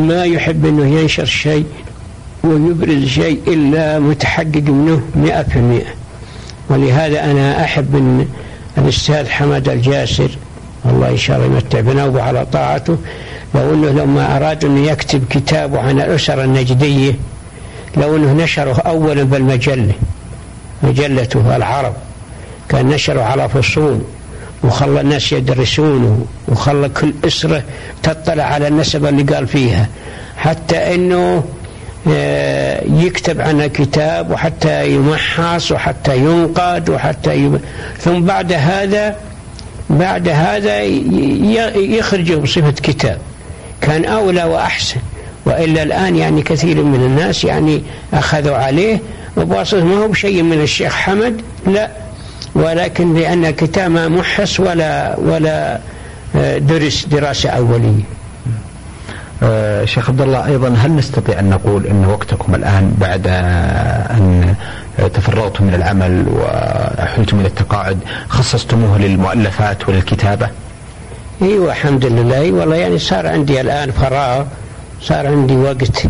ما 0.00 0.24
يحب 0.24 0.66
إنه 0.66 1.00
ينشر 1.00 1.24
شيء 1.24 1.66
ويبرز 2.44 3.04
شيء 3.04 3.40
إلا 3.46 3.98
متحقق 3.98 4.56
منه 4.56 5.02
مئة 5.14 5.42
في 5.42 5.56
المئة. 5.56 5.98
ولهذا 6.70 7.30
أنا 7.30 7.64
أحب 7.64 7.96
إن 7.96 8.26
الأستاذ 8.78 9.28
حمد 9.28 9.68
الجاسر 9.68 10.28
الله 10.86 11.08
إن 11.08 11.16
شاء 11.16 11.36
الله 11.36 11.46
يمتع 11.46 11.80
بنا 11.80 12.22
على 12.22 12.46
طاعته 12.46 12.96
لو 13.54 13.74
إنه 13.74 13.90
لما 13.90 14.36
أراد 14.36 14.64
إنه 14.64 14.90
يكتب 14.90 15.24
كتابه 15.30 15.80
عن 15.80 16.00
الاسر 16.00 16.44
النجدية 16.44 17.14
لو 17.96 18.16
أنه 18.16 18.44
نشره 18.44 18.82
أولا 18.86 19.22
بالمجلة 19.22 19.92
مجلته 20.82 21.56
العرب 21.56 21.94
كان 22.68 22.88
نشره 22.88 23.22
على 23.22 23.48
فصول. 23.48 24.00
وخلى 24.64 25.00
الناس 25.00 25.32
يدرسونه 25.32 26.26
وخلى 26.48 26.88
كل 26.88 27.12
أسرة 27.26 27.62
تطلع 28.02 28.44
على 28.44 28.68
النسبة 28.68 29.08
اللي 29.08 29.22
قال 29.22 29.46
فيها. 29.46 29.88
حتى 30.36 30.94
أنه 30.94 31.44
آه، 32.08 32.84
يكتب 32.84 33.40
عنها 33.40 33.66
كتاب 33.66 34.30
وحتى 34.30 34.90
يمحص 34.90 35.72
وحتى 35.72 36.16
ينقد 36.16 36.90
وحتى 36.90 37.34
يب... 37.34 37.60
ثم 38.00 38.20
بعد 38.20 38.52
هذا 38.52 39.16
بعد 39.90 40.28
هذا 40.28 40.82
يخرج 41.76 42.32
بصفة 42.32 42.70
كتاب. 42.70 43.18
كان 43.80 44.04
أولى 44.04 44.44
وأحسن. 44.44 45.00
وإلا 45.46 45.82
الآن 45.82 46.16
يعني 46.16 46.42
كثير 46.42 46.82
من 46.82 47.00
الناس 47.00 47.44
يعني 47.44 47.82
أخذوا 48.14 48.56
عليه. 48.56 48.98
وبواسطة 49.36 49.84
ما 49.84 49.96
هو 49.96 50.08
بشيء 50.08 50.42
من 50.42 50.60
الشيخ 50.62 50.92
حمد 50.92 51.40
لا. 51.66 52.07
ولكن 52.58 53.14
لأن 53.14 53.50
كتاب 53.50 53.90
ما 53.90 54.08
محص 54.08 54.60
ولا 54.60 55.16
ولا 55.18 55.78
آه، 56.36 56.58
درس 56.58 57.06
دراسة 57.06 57.50
أولية 57.50 58.02
آه 59.42 59.84
شيخ 59.84 60.08
عبد 60.08 60.20
الله 60.20 60.46
أيضا 60.46 60.68
هل 60.68 60.96
نستطيع 60.96 61.38
أن 61.40 61.50
نقول 61.50 61.86
إن 61.86 62.04
وقتكم 62.06 62.54
الآن 62.54 62.94
بعد 63.00 63.26
أن 64.10 64.54
تفرغتم 65.14 65.64
من 65.64 65.74
العمل 65.74 66.26
وحلتم 66.28 67.40
إلى 67.40 67.48
التقاعد 67.48 67.98
خصصتموه 68.28 68.98
للمؤلفات 68.98 69.88
وللكتابة؟ 69.88 70.48
إيوه 71.42 71.70
الحمد 71.70 72.04
لله 72.04 72.52
والله 72.52 72.76
يعني 72.76 72.98
صار 72.98 73.26
عندي 73.26 73.60
الآن 73.60 73.90
فراغ 73.90 74.44
صار 75.02 75.26
عندي 75.26 75.56
وقت 75.56 76.02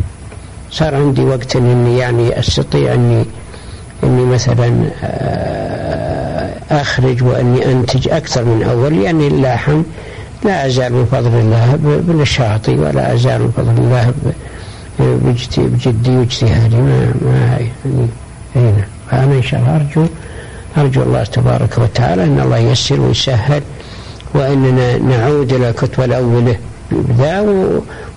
صار 0.70 0.94
عندي 0.94 1.22
وقت 1.22 1.56
إني 1.56 1.98
يعني 1.98 2.38
أستطيع 2.38 2.94
اني 2.94 3.24
إني 4.04 4.24
مثلا 4.24 4.90
آه، 5.04 6.27
أخرج 6.70 7.22
وأني 7.22 7.72
أنتج 7.72 8.08
أكثر 8.08 8.44
من 8.44 8.62
أول 8.62 9.02
لاني 9.02 9.28
لاحم 9.28 9.82
لا 10.44 10.66
أزال 10.66 10.92
من 10.92 11.06
فضل 11.12 11.40
الله 11.40 11.78
بنشاطي 11.82 12.74
ولا 12.74 13.14
أزال 13.14 13.42
من 13.42 13.50
فضل 13.56 13.82
الله 13.82 14.12
بجدي 15.58 16.16
واجتهادي 16.16 16.76
ما 16.76 17.12
ما 17.22 17.58
يعني 17.84 18.06
هنا 18.56 18.84
فأنا 19.10 19.34
إن 19.34 19.42
شاء 19.42 19.60
الله 19.60 19.76
أرجو 19.76 20.06
أرجو 20.78 21.02
الله 21.02 21.24
تبارك 21.24 21.78
وتعالى 21.78 22.24
أن 22.24 22.40
الله 22.40 22.56
ييسر 22.58 23.00
ويسهل 23.00 23.62
وأننا 24.34 24.98
نعود 24.98 25.52
إلى 25.52 25.68
الكتب 25.70 26.02
الأولة 26.04 26.56
بذا 26.90 27.40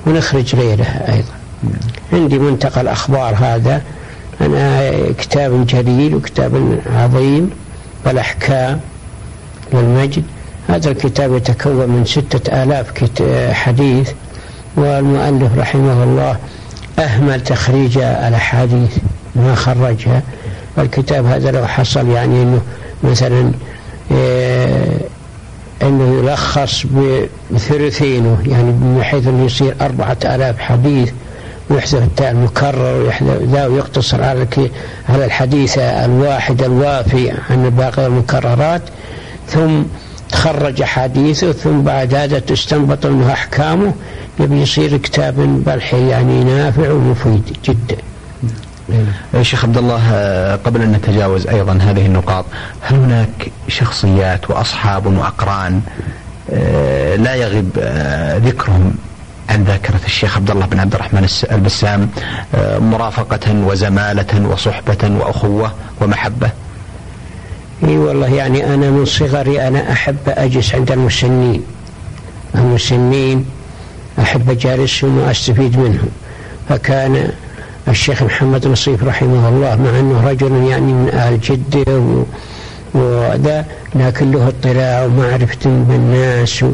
ونخرج 0.07 0.55
غيرها 0.55 1.13
أيضا. 1.13 1.33
عندي 2.13 2.39
منتقى 2.39 2.81
الأخبار 2.81 3.35
هذا 3.35 3.81
أنا 4.41 4.91
كتاب 5.17 5.67
جليل 5.67 6.15
وكتاب 6.15 6.79
عظيم. 6.95 7.49
والأحكام 8.05 8.79
والمجد. 9.71 10.23
هذا 10.69 10.91
الكتاب 10.91 11.35
يتكون 11.35 11.89
من 11.89 12.05
ستة 12.05 12.63
آلاف 12.63 12.91
حديث 13.53 14.11
والمؤلف 14.75 15.57
رحمه 15.57 16.03
الله 16.03 16.37
أهمل 16.99 17.43
تخريج 17.43 17.97
الأحاديث 17.97 18.97
ما 19.35 19.55
خرجها. 19.55 20.21
والكتاب 20.77 21.25
هذا 21.25 21.51
لو 21.51 21.67
حصل 21.67 22.09
يعني 22.09 22.41
أنه 22.41 22.61
مثلا 23.03 23.51
إيه 24.11 24.97
أنه 25.81 26.19
يلخص 26.19 26.85
بثلثينه 27.51 28.37
يعني 28.45 28.63
من 28.63 29.03
حيث 29.03 29.27
أنه 29.27 29.45
يصير 29.45 29.75
أربعة 29.81 30.17
آلاف 30.25 30.59
حديث. 30.59 31.11
ويحذف 31.71 32.03
التاء 32.03 32.31
المكرر 32.31 33.13
ذا 33.51 33.65
ويقتصر 33.65 34.23
على 34.23 34.47
على 35.09 35.25
الحديث 35.25 35.77
الواحد 35.77 36.63
الوافي 36.63 37.31
عن 37.49 37.69
باقي 37.69 38.07
المكررات 38.07 38.81
ثم 39.47 39.81
تخرج 40.31 40.81
أحاديثه 40.81 41.51
ثم 41.51 41.81
بعد 41.81 42.13
هذا 42.13 42.39
تستنبط 42.39 43.05
منه 43.05 43.33
أحكامه. 43.33 43.93
يبي 44.39 44.61
يصير 44.61 44.97
كتاب 44.97 45.35
بلحي 45.65 46.07
يعني 46.07 46.43
نافع 46.43 46.91
ومفيد 46.91 47.57
جدا. 47.65 47.97
يا 49.33 49.43
شيخ 49.43 49.65
عبد 49.65 49.77
الله 49.77 50.55
قبل 50.55 50.81
أن 50.81 50.91
نتجاوز 50.91 51.47
أيضا 51.47 51.73
هذه 51.73 52.05
النقاط، 52.05 52.45
هل 52.81 52.95
هناك 52.95 53.51
شخصيات 53.67 54.49
وأصحاب 54.49 55.05
وأقران 55.05 55.81
آه، 56.53 57.15
لا 57.15 57.35
يغيب 57.35 57.69
آه، 57.79 58.37
ذكرهم 58.37 58.93
عن 59.51 59.63
ذاكرة 59.63 59.99
الشيخ 60.05 60.37
عبد 60.37 60.51
الله 60.51 60.65
بن 60.65 60.79
عبد 60.79 60.95
الرحمن 60.95 61.29
البسام 61.51 62.09
آه، 62.55 62.79
مرافقة 62.79 63.65
وزمالة 63.65 64.47
وصحبة 64.47 65.17
وأخوة 65.19 65.71
ومحبة. 66.01 66.49
إي 67.83 67.97
والله 67.97 68.27
يعني 68.27 68.73
أنا 68.73 68.89
من 68.89 69.05
صغري 69.05 69.67
أنا 69.67 69.91
أحب 69.91 70.17
أجلس 70.27 70.75
عند 70.75 70.91
المسنين. 70.91 71.63
المسنين 72.55 73.45
أحب 74.19 74.49
اجالسهم 74.49 75.17
واستفيد 75.17 75.77
منهم. 75.77 76.09
فكان 76.69 77.31
الشيخ 77.87 78.23
محمد 78.23 78.67
نصيف 78.67 79.03
رحمه 79.03 79.49
الله 79.49 79.75
مع 79.75 79.99
أنه 79.99 80.27
رجل 80.29 80.63
يعني 80.69 80.93
من 80.93 81.09
أهل 81.13 81.39
جدة 81.39 82.01
وذا 82.93 83.65
لكن 83.95 84.31
له 84.31 84.47
اطلاع 84.47 85.03
ومعرفة 85.05 85.59
بالناس 85.65 86.65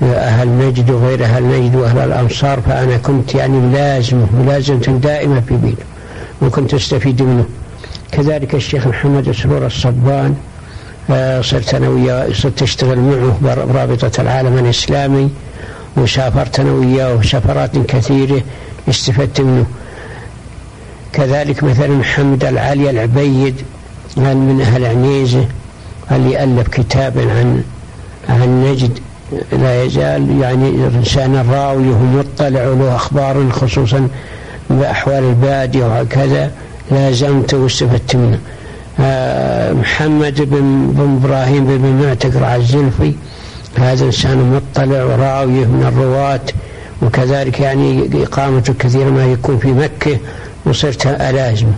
واهل 0.00 0.48
نجد 0.48 0.90
وغير 0.90 1.24
أهل 1.24 1.42
نجد 1.44 1.76
واهل 1.76 1.98
الامصار 1.98 2.60
فأنا 2.60 2.96
كنت 2.96 3.34
يعني 3.34 3.58
ملازمه 3.58 4.26
ملازمة 4.42 4.78
دائمة 5.02 5.40
في 5.40 5.56
بيته 5.56 5.84
وكنت 6.42 6.74
أستفيد 6.74 7.22
منه. 7.22 7.44
كذلك 8.12 8.54
الشيخ 8.54 8.86
محمد 8.86 9.32
سرور 9.32 9.66
الصبان 9.66 10.34
آه، 11.10 11.40
صرت 11.40 11.74
أنا 11.74 11.88
وياه 11.88 12.32
صرت 12.32 12.62
أشتغل 12.62 12.98
معه 12.98 13.38
برابطة 13.66 14.20
العالم 14.22 14.58
الإسلامي 14.58 15.30
وسافرت 15.96 16.60
أنا 16.60 16.72
وياه 16.72 17.22
سفرات 17.22 17.78
كثيرة 17.88 18.42
استفدت 18.88 19.40
منه. 19.40 19.66
كذلك 21.12 21.62
مثلا 21.64 21.88
محمد 21.88 22.44
العالي 22.44 22.90
العبيد 22.90 23.54
من 24.16 24.60
أهل 24.60 24.84
عنيزة 24.84 25.46
اللي 26.12 26.44
الف 26.44 26.68
كتابا 26.68 27.20
عن 27.20 27.62
عن 28.28 28.64
نجد. 28.64 28.98
لا 29.52 29.84
يزال 29.84 30.40
يعني 30.40 30.68
انسان 30.68 31.50
راوي 31.50 31.88
ومطلع 31.88 32.68
وله 32.68 32.96
أخبار 32.96 33.50
خصوصا 33.50 34.08
بأحوال 34.70 35.24
البادية 35.24 35.84
وهكذا. 35.84 36.50
لازمته 36.90 37.56
واستفدت 37.56 38.16
منه. 38.16 38.38
آه، 39.00 39.72
محمد 39.72 40.34
بن, 40.34 40.92
بن 40.96 41.20
إبراهيم 41.22 41.64
بن 41.64 42.06
معتق 42.06 42.52
الزلفي 42.54 43.12
هذا 43.78 44.04
انسان 44.04 44.60
مطلع 44.76 45.04
وراوي 45.04 45.52
من 45.52 45.84
الرواة 45.88 46.40
وكذلك 47.02 47.60
يعني 47.60 48.10
إقامته 48.22 48.74
كثير 48.78 49.10
ما 49.10 49.26
يكون 49.26 49.58
في 49.58 49.72
مكة 49.72 50.18
وصرت 50.66 51.06
الازمه 51.06 51.72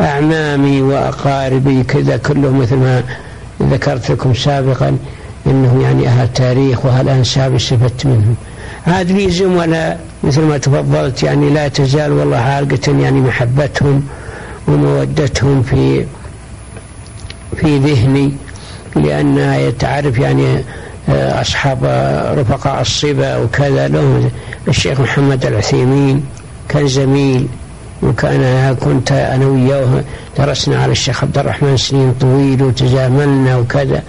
أعمامي 0.00 0.82
وأقاربي 0.82 1.82
كذا 1.82 2.16
كلهم 2.16 2.60
مثل 2.60 2.76
ما 2.76 3.02
ذكرت 3.62 4.10
لكم 4.10 4.34
سابقا. 4.34 4.96
انهم 5.50 5.80
يعني 5.80 6.08
أهل 6.08 6.32
تاريخ 6.32 6.84
وأهل 6.84 7.08
أنساب 7.08 7.54
استفدت 7.54 8.06
منهم. 8.06 8.34
عاد 8.86 9.10
لي 9.10 9.30
زملاء 9.30 10.00
مثل 10.24 10.42
ما 10.42 10.58
تفضلت 10.58 11.22
يعني 11.22 11.50
لا 11.50 11.68
تزال 11.68 12.12
والله 12.12 12.36
عالقة 12.36 12.92
يعني 13.00 13.20
محبتهم 13.20 14.02
ومودتهم 14.68 15.62
في 15.62 16.04
في 17.56 17.78
ذهني 17.78 18.32
لأن 18.96 19.72
تعرف 19.78 20.18
يعني 20.18 20.64
آه، 21.08 21.40
أصحاب 21.40 21.78
رفقاء 22.38 22.80
الصبا 22.80 23.36
وكذا. 23.36 23.88
لهم 23.88 24.30
الشيخ 24.68 25.00
محمد 25.00 25.46
العثيمين 25.46 26.24
كان 26.68 26.88
زميل 26.88 27.46
وكان 28.02 28.76
كنت 28.80 29.12
أنا 29.12 29.46
وياه 29.46 30.04
درسنا 30.38 30.82
على 30.82 30.92
الشيخ 30.92 31.24
عبد 31.24 31.38
الرحمن 31.38 31.76
سنين 31.76 32.14
طويل 32.20 32.62
وتزاملنا 32.62 33.56
وكذا. 33.56 34.02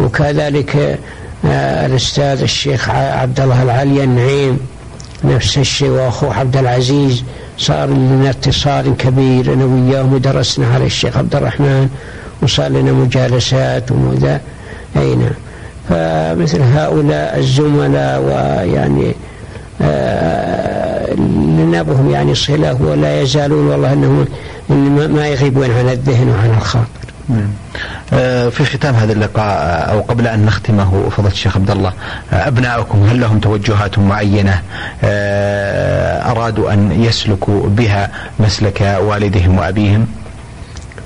وكذلك 0.00 0.98
آه، 1.46 1.86
الأستاذ 1.86 2.42
الشيخ 2.42 2.90
عبد 2.90 3.40
الله 3.40 3.62
العلي 3.62 4.04
النعيم 4.04 4.58
نفس 5.24 5.58
الشيء 5.58 5.88
وأخوه 5.88 6.34
عبد 6.34 6.56
العزيز 6.56 7.24
صار 7.58 7.88
لنا 7.88 8.30
اتصال 8.30 8.96
كبير 8.96 9.52
أنا 9.52 9.64
وياه 9.64 10.14
ودرسنا 10.14 10.66
على 10.66 10.86
الشيخ 10.86 11.16
عبد 11.16 11.36
الرحمن 11.36 11.88
وصار 12.42 12.68
لنا 12.68 12.92
مجالسات 12.92 13.90
ومذا. 13.92 14.40
أي 14.96 15.14
نعم. 15.14 15.30
فمثل 15.88 16.62
هؤلاء 16.62 17.38
الزملاء 17.38 18.20
ويعني 18.20 19.14
آه 19.82 20.64
يعني 22.10 22.34
صلة 22.34 22.82
ولا 22.82 23.22
يزالون 23.22 23.66
والله 23.66 23.92
أنهم 23.92 24.26
ما 25.14 25.28
يغيبون 25.28 25.70
عن 25.70 25.88
الذهن 25.88 26.28
وعن 26.28 26.50
الخاطر. 26.58 27.03
في 28.50 28.64
ختام 28.64 28.94
هذا 28.94 29.12
اللقاء 29.12 29.44
آه، 29.44 29.92
أو 29.92 30.00
قبل 30.00 30.26
أن 30.26 30.46
نختمه 30.46 31.08
فضيله 31.10 31.32
الشيخ 31.32 31.56
عبد 31.56 31.70
الله. 31.70 31.92
آه، 32.32 32.48
ابنائكم 32.48 33.02
هل 33.02 33.20
لهم 33.20 33.38
توجهات 33.38 33.98
معينة؟ 33.98 34.62
أرادوا 36.30 36.72
أن 36.72 37.02
يسلكوا 37.02 37.68
بها 37.68 38.10
مسلك 38.40 38.98
والدهم 39.00 39.58
وأبيهم؟ 39.58 40.06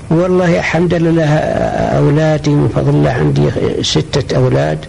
والله 0.09 0.59
الحمد 0.59 0.93
لله 0.93 1.35
أولادي 1.97 2.49
من 2.49 2.69
فضل 2.75 2.89
الله 2.89 3.11
عندي 3.11 3.49
ستة 3.83 4.35
أولاد 4.37 4.85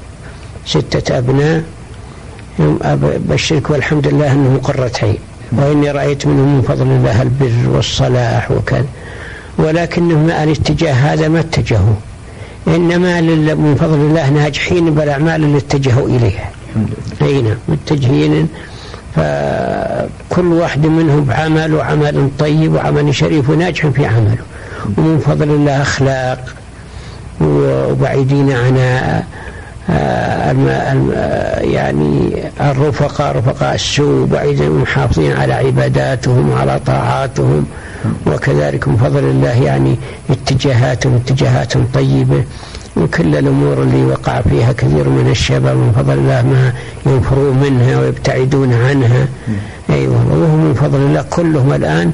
ستة 0.66 1.18
أبناء. 1.18 1.62
بشرك 3.28 3.70
والحمد 3.70 4.08
لله 4.08 4.32
انهم 4.32 4.58
قرة 4.58 4.92
عين 5.02 5.18
وإني 5.52 5.90
رأيت 5.90 6.26
منهم 6.26 6.56
من 6.56 6.62
فضل 6.62 6.86
الله 6.86 7.22
البر 7.22 7.68
والصلاح 7.68 8.50
وكذا. 8.50 8.84
ولكنهم 9.60 10.30
الاتجاه 10.30 10.92
هذا 10.92 11.28
ما 11.28 11.40
اتجهوا. 11.40 11.94
إنما 12.68 13.20
من 13.54 13.76
فضل 13.80 13.94
الله 13.94 14.30
ناجحين 14.30 14.94
بالأعمال 14.94 15.44
اللي 15.44 15.58
اتجهوا 15.58 16.08
إليها. 16.08 16.50
أي 17.22 17.42
نعم 17.42 17.56
متجهين. 17.68 18.48
فكل 19.16 20.46
واحد 20.52 20.86
منهم 20.86 21.24
بعمل 21.24 21.74
وعمل 21.74 22.28
طيب 22.38 22.74
وعمل 22.74 23.14
شريف 23.14 23.50
وناجح 23.50 23.86
في 23.86 24.06
عمله. 24.06 24.44
ومن 24.98 25.22
فضل 25.26 25.50
الله 25.50 25.82
أخلاق 25.82 26.54
وبعيدين 27.40 28.52
عن 28.52 28.76
يعني 31.60 32.32
الرفقاء 32.60 33.36
رفقاء 33.36 33.74
السوء 33.74 34.26
بعيدين 34.26 34.70
محافظين 34.70 35.32
على 35.32 35.52
عباداتهم 35.52 36.50
وعلى 36.50 36.80
طاعاتهم. 36.86 37.66
وكذلك 38.26 38.88
من 38.88 38.96
فضل 38.96 39.18
الله 39.24 39.62
يعني 39.62 39.96
اتجاهاتهم 40.30 41.14
اتجاهات 41.26 41.72
طيبة. 41.94 42.44
وكل 42.96 43.36
الأمور 43.36 43.82
اللي 43.82 44.04
وقع 44.04 44.40
فيها 44.40 44.72
كثير 44.72 45.08
من 45.08 45.28
الشباب 45.30 45.76
من 45.76 45.92
فضل 45.96 46.12
الله 46.14 46.42
ما 46.42 46.72
ينفرون 47.12 47.56
منها 47.58 48.00
ويبتعدون 48.00 48.72
عنها. 48.72 49.26
أيوة 49.90 50.16
وهم 50.30 50.64
من 50.64 50.74
فضل 50.74 50.98
الله 50.98 51.22
كلهم 51.30 51.72
الآن 51.72 52.10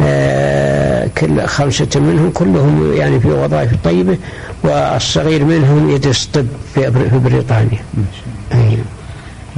آه 0.00 0.85
كل 1.18 1.46
خمسة 1.46 1.88
منهم 2.00 2.30
كلهم 2.30 2.92
يعني 2.96 3.20
في 3.20 3.28
وظائف 3.28 3.70
طيبة 3.84 4.18
والصغير 4.64 5.44
منهم 5.44 5.90
يدرس 5.90 6.26
طب 6.26 6.46
في 6.74 7.18
بريطانيا. 7.24 7.78
أيوة. 8.52 8.84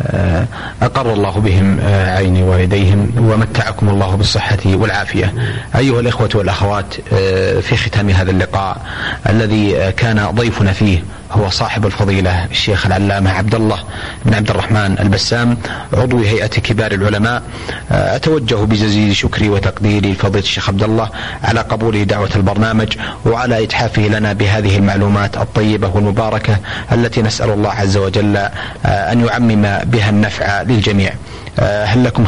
آه، 0.03 0.47
أقر 0.83 1.13
الله 1.13 1.31
بهم 1.39 1.79
آه، 1.81 2.17
عين 2.17 2.43
والديهم 2.43 3.11
ومتعكم 3.19 3.89
الله 3.89 4.17
بالصحة 4.17 4.59
والعافية. 4.67 5.35
أيها 5.77 6.01
الإخوة 6.01 6.29
والأخوات 6.35 6.95
آه، 7.13 7.61
في 7.61 7.77
ختام 7.77 8.11
هذا 8.11 8.31
اللقاء 8.31 8.87
الذي 9.29 9.93
كان 9.97 10.27
ضيفنا 10.31 10.73
فيه 10.73 11.03
هو 11.33 11.51
صاحب 11.51 11.87
الفضيلة 11.87 12.45
الشيخ 12.45 12.87
العلامة 12.87 13.31
عبد 13.31 13.55
الله 13.55 13.79
بن 14.25 14.35
عبد 14.35 14.51
الرحمن 14.51 14.97
البسام 15.01 15.57
عضو 15.93 16.19
هيئة 16.19 16.47
كبار 16.47 16.93
العلماء. 16.93 17.43
أتوجه 17.91 18.55
بجزيل 18.55 19.17
شكري 19.17 19.49
وتقديري 19.49 20.13
لفضيلة 20.13 20.45
الشيخ 20.45 20.69
عبد 20.69 20.83
الله 20.83 21.09
على 21.45 21.61
قبوله 21.61 22.03
دعوة 22.03 22.31
البرنامج 22.37 22.97
وعلى 23.27 23.65
إتحافه 23.65 24.03
لنا 24.03 24.33
بهذه 24.33 24.77
المعلومات 24.77 25.37
الطيبة 25.37 25.91
والمباركة 25.95 26.57
التي 26.93 27.23
نسأل 27.23 27.51
الله 27.51 27.71
عز 27.71 27.97
وجل 27.97 28.37
أن 28.85 29.27
يعمم 29.27 29.79
بها 29.85 30.11
النفع 30.11 30.63
للجميع. 30.63 31.13
هل 31.61 32.05
لكم 32.05 32.27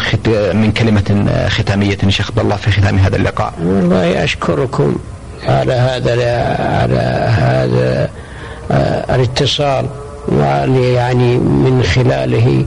من 0.55 0.73
كلمة 0.77 1.27
ختامية 1.49 1.99
شيخ 2.09 2.31
عبد 2.31 2.39
الله 2.39 2.57
في 2.57 2.71
ختام 2.71 2.99
هذا 2.99 3.17
اللقاء؟ 3.17 3.55
والله 3.63 4.25
أشكركم 4.25 4.97
على 5.49 5.73
هذا 5.73 6.13
على 6.13 7.01
هذا 7.39 7.81
آه، 7.81 8.09
الاتصال 9.15 9.87
وعلي 10.29 10.93
يعني 10.93 11.39
من 11.39 11.83
خلاله 11.83 12.65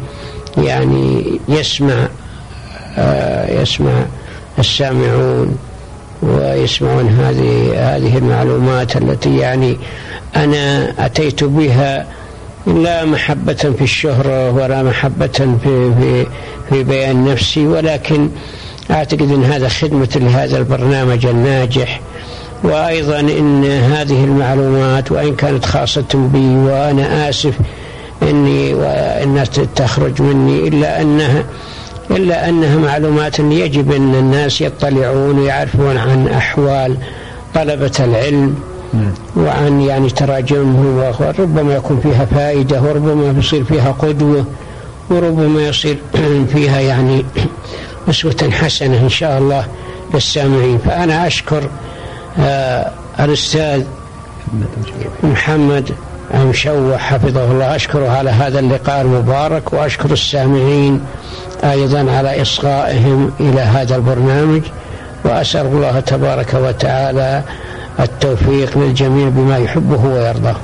يعني 0.57 1.23
يسمع 1.47 2.07
آه، 2.97 3.61
يسمع 3.61 4.05
السامعون 4.59 5.57
ويسمعون 6.23 7.07
هذه 7.07 7.73
هذه 7.75 8.17
المعلومات 8.17 8.97
التي 8.97 9.37
يعني 9.37 9.77
أنا 10.35 10.93
أتيت 11.05 11.43
بها 11.43 12.05
لا 12.67 13.05
محبة 13.05 13.53
في 13.53 13.81
الشهرة 13.81 14.51
ولا 14.51 14.83
محبة 14.83 15.57
في 15.63 15.93
في 15.99 16.25
في 16.69 16.83
بيان 16.83 17.25
نفسي 17.25 17.67
ولكن 17.67 18.29
أعتقد 18.91 19.21
إن 19.31 19.43
هذا 19.43 19.69
خدمة 19.69 20.09
لهذا 20.15 20.57
البرنامج 20.57 21.25
الناجح. 21.25 22.01
وأيضا 22.63 23.19
إن 23.19 23.63
هذه 23.65 24.23
المعلومات 24.23 25.11
وإن 25.11 25.35
كانت 25.35 25.65
خاصة 25.65 26.05
بي 26.13 26.55
وأنا 26.55 27.29
آسف 27.29 27.53
إني 28.21 28.73
وإنها 28.73 29.43
تخرج 29.75 30.21
مني 30.21 30.67
إلا 30.67 31.01
أنها 31.01 31.43
إلا 32.11 32.49
أنها 32.49 32.77
معلومات 32.77 33.39
يجب 33.39 33.91
أن 33.91 34.15
الناس 34.15 34.61
يطلعون 34.61 35.39
ويعرفون 35.39 35.97
عن 35.97 36.27
أحوال 36.27 36.97
طلبة 37.55 37.91
العلم 37.99 38.55
وعن 39.37 39.81
يعني 39.81 40.09
تراجمهم 40.09 41.13
وربما 41.19 41.75
يكون 41.75 41.99
فيها 42.03 42.25
فائدة 42.25 42.81
وربما 42.81 43.39
يصير 43.39 43.63
فيها 43.63 43.91
قدوة 43.91 44.45
وربما 45.09 45.67
يصير 45.67 45.97
فيها 46.53 46.79
يعني 46.79 47.25
أسوة 48.09 48.49
حسنة 48.51 48.97
إن 48.97 49.09
شاء 49.09 49.37
الله 49.37 49.65
للسامعين. 50.13 50.77
فأنا 50.77 51.27
أشكر 51.27 51.63
الأستاذ 53.19 53.83
محمد 55.23 55.91
مشوح 56.35 57.01
حفظه 57.01 57.51
الله. 57.51 57.75
أشكره 57.75 58.09
على 58.09 58.29
هذا 58.29 58.59
اللقاء 58.59 59.01
المبارك 59.01 59.73
وأشكر 59.73 60.11
السامعين 60.11 61.01
أيضا 61.63 62.11
على 62.11 62.41
إصغائهم 62.41 63.31
إلى 63.39 63.61
هذا 63.61 63.95
البرنامج. 63.95 64.61
وأسأل 65.25 65.65
الله 65.65 65.99
تبارك 65.99 66.53
وتعالى 66.53 67.43
التوفيق 67.99 68.77
للجميع 68.77 69.29
بما 69.29 69.57
يحبه 69.57 70.05
ويرضاه. 70.05 70.55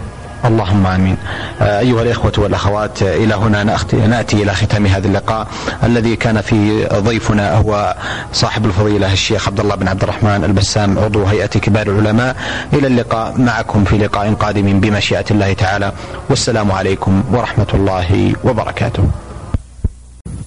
اللهم 0.46 0.88
آمين. 0.88 1.18
آه، 1.62 1.80
أيها 1.80 2.02
الإخوة 2.02 2.34
والأخوات 2.38 3.02
إلى 3.02 3.36
هنا 3.36 3.64
نأتي 3.94 4.44
إلى 4.44 4.54
ختام 4.54 4.86
هذا 4.86 5.08
اللقاء 5.08 5.48
الذي 5.84 6.16
كان 6.16 6.42
فيه 6.42 6.88
ضيفنا 6.88 7.58
هو 7.58 7.96
صاحب 8.34 8.66
الفضيلة 8.66 9.14
الشيخ 9.14 9.48
عبد 9.48 9.60
الله 9.60 9.76
بن 9.76 9.88
عبد 9.88 10.04
الرحمن 10.04 10.44
البسام 10.44 11.00
عضو 11.00 11.24
هيئة 11.24 11.46
كبار 11.46 11.88
العلماء. 11.88 12.36
إلى 12.74 12.88
اللقاء 12.88 13.42
معكم 13.42 13.84
في 13.84 13.98
لقاء 13.98 14.34
قادم 14.34 14.80
بمشيئة 14.80 15.26
الله 15.32 15.54
تعالى 15.54 15.94
والسلام 16.30 16.72
عليكم 16.72 17.24
ورحمة 17.32 17.68
الله 17.74 18.34
وبركاته. 18.44 19.04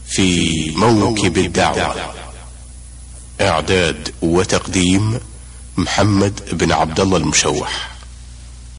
في 0.07 0.51
موكب 0.77 1.39
الدعوة 1.39 1.95
إعداد 3.41 4.09
وتقديم 4.23 5.19
محمد 5.77 6.41
بن 6.53 6.73
عبد 6.73 7.01
الله 7.01 7.17
المشوح 7.17 7.92